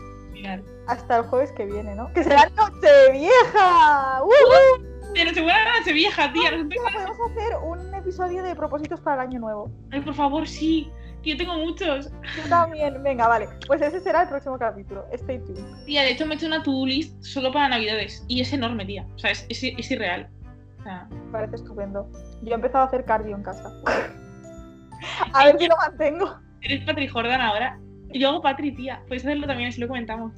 hasta 0.86 1.16
el 1.16 1.22
jueves 1.24 1.52
que 1.52 1.64
viene, 1.64 1.94
¿no? 1.94 2.12
Que 2.12 2.22
será 2.22 2.50
noche 2.50 3.12
vieja. 3.12 4.20
¡Woohoo! 4.22 4.89
Pero 5.14 5.34
se 5.34 5.42
buena 5.42 5.78
noche 5.78 5.92
vieja, 5.92 6.32
tía. 6.32 6.50
no 6.52 6.68
tengo- 6.68 6.82
Podemos 6.92 7.16
hacer 7.30 7.56
un 7.64 7.94
episodio 7.94 8.42
de 8.42 8.54
propósitos 8.54 9.00
para 9.00 9.22
el 9.22 9.28
año 9.28 9.40
nuevo. 9.40 9.70
Ay, 9.90 10.00
por 10.00 10.14
favor, 10.14 10.46
sí. 10.46 10.90
Que 11.22 11.30
yo 11.30 11.36
tengo 11.36 11.54
muchos. 11.58 12.10
Yo 12.36 12.48
también. 12.48 13.02
Venga, 13.02 13.28
vale. 13.28 13.48
Pues 13.66 13.82
ese 13.82 14.00
será 14.00 14.22
el 14.22 14.28
próximo 14.28 14.58
capítulo. 14.58 15.04
Stay 15.12 15.38
tuned. 15.40 15.84
Tía, 15.84 16.02
de 16.02 16.12
hecho 16.12 16.24
me 16.26 16.34
he 16.34 16.36
hecho 16.36 16.46
una 16.46 16.62
to-do 16.62 16.86
list 16.86 17.22
solo 17.22 17.52
para 17.52 17.68
navidades. 17.68 18.24
Y 18.28 18.40
es 18.40 18.52
enorme, 18.52 18.86
tía. 18.86 19.06
O 19.14 19.18
sea, 19.18 19.30
es, 19.32 19.44
es, 19.50 19.62
es 19.62 19.90
irreal. 19.90 20.30
O 20.78 20.82
sea, 20.84 21.06
Me 21.10 21.32
parece 21.32 21.56
estupendo. 21.56 22.08
Yo 22.42 22.52
he 22.52 22.54
empezado 22.54 22.84
a 22.84 22.86
hacer 22.86 23.04
cardio 23.04 23.36
en 23.36 23.42
casa. 23.42 23.70
A 25.34 25.44
ver 25.46 25.58
si 25.58 25.66
lo 25.66 25.76
mantengo. 25.76 26.38
eres 26.62 26.84
Patri 26.84 27.08
Jordan 27.08 27.40
ahora. 27.40 27.78
Yo 28.12 28.28
hago 28.30 28.40
Patri, 28.42 28.72
tía. 28.74 29.02
Puedes 29.06 29.24
hacerlo 29.24 29.46
también, 29.46 29.68
así 29.68 29.80
lo 29.80 29.88
comentamos. 29.88 30.32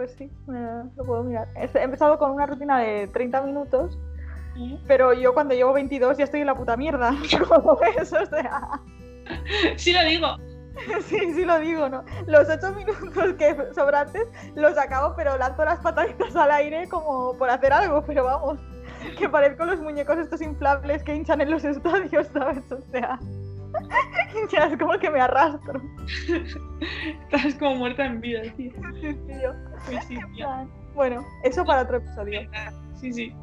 Pues 0.00 0.12
sí, 0.16 0.30
me- 0.46 0.84
lo 0.96 1.04
puedo 1.04 1.22
mirar. 1.22 1.48
He 1.54 1.66
he 1.78 1.82
empezado 1.82 2.18
con 2.18 2.30
una 2.30 2.46
rutina 2.46 2.78
de 2.78 3.06
30 3.08 3.42
minutos, 3.42 3.98
pero 4.86 5.12
yo 5.12 5.34
cuando 5.34 5.52
llevo 5.54 5.74
22 5.74 6.16
ya 6.16 6.24
estoy 6.24 6.40
en 6.40 6.46
la 6.46 6.54
puta 6.54 6.74
mierda. 6.78 7.12
¿Cómo 7.46 7.76
ves? 7.76 8.10
O 8.10 8.24
sea, 8.24 8.80
Sí 9.76 9.92
lo 9.92 10.02
digo. 10.04 10.28
sí, 11.02 11.18
sí 11.34 11.44
lo 11.44 11.58
digo, 11.60 11.90
¿no? 11.90 12.02
Los 12.26 12.48
8 12.48 12.72
minutos 12.72 13.34
que 13.36 13.54
sobrantes 13.74 14.26
los 14.54 14.78
acabo, 14.78 15.14
pero 15.14 15.36
lanzo 15.36 15.66
las 15.66 15.80
pataditas 15.80 16.34
al 16.34 16.50
aire 16.50 16.88
como 16.88 17.36
por 17.36 17.50
hacer 17.50 17.70
algo, 17.70 18.02
pero 18.06 18.24
vamos, 18.24 18.58
que 19.18 19.28
parezco 19.28 19.66
los 19.66 19.80
muñecos 19.80 20.16
estos 20.16 20.40
inflables 20.40 21.02
que 21.02 21.14
hinchan 21.14 21.42
en 21.42 21.50
los 21.50 21.62
estadios, 21.62 22.26
¿sabes? 22.28 22.72
O 22.72 22.80
sea, 22.90 23.18
ya 24.50 24.64
es 24.64 24.78
como 24.78 24.98
que 24.98 25.10
me 25.10 25.20
arrastro. 25.20 25.78
Estás 27.30 27.54
como 27.56 27.74
muerta 27.74 28.06
en 28.06 28.22
vida, 28.22 28.40
tío. 28.56 28.72
tío. 29.26 29.69
Pues 29.86 30.04
sí. 30.06 30.18
Bueno, 30.94 31.24
eso 31.44 31.64
para 31.64 31.82
otro 31.82 31.98
episodio. 31.98 32.42
Sí, 33.00 33.12
sí. 33.12 33.34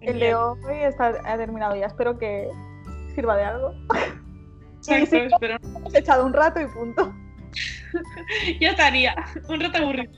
El 0.00 0.20
de 0.20 0.34
hoy 0.34 0.56
está 0.82 1.08
ha 1.24 1.36
terminado 1.36 1.74
ya, 1.74 1.86
espero 1.86 2.18
que 2.18 2.48
sirva 3.14 3.36
de 3.36 3.44
algo. 3.44 3.74
Exacto, 4.76 5.16
espero. 5.34 5.56
Hemos 5.62 5.94
echado 5.94 6.24
un 6.24 6.32
rato 6.32 6.60
y 6.60 6.66
punto. 6.66 7.12
Ya 8.60 8.70
estaría. 8.72 9.14
Un 9.48 9.60
rato 9.60 9.78
aburrido. 9.78 10.12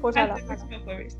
Pues 0.00 0.16
Hasta 0.16 0.34
nada. 0.34 0.40
el 0.40 0.46
próximo 0.46 0.80
jueves. 0.84 1.16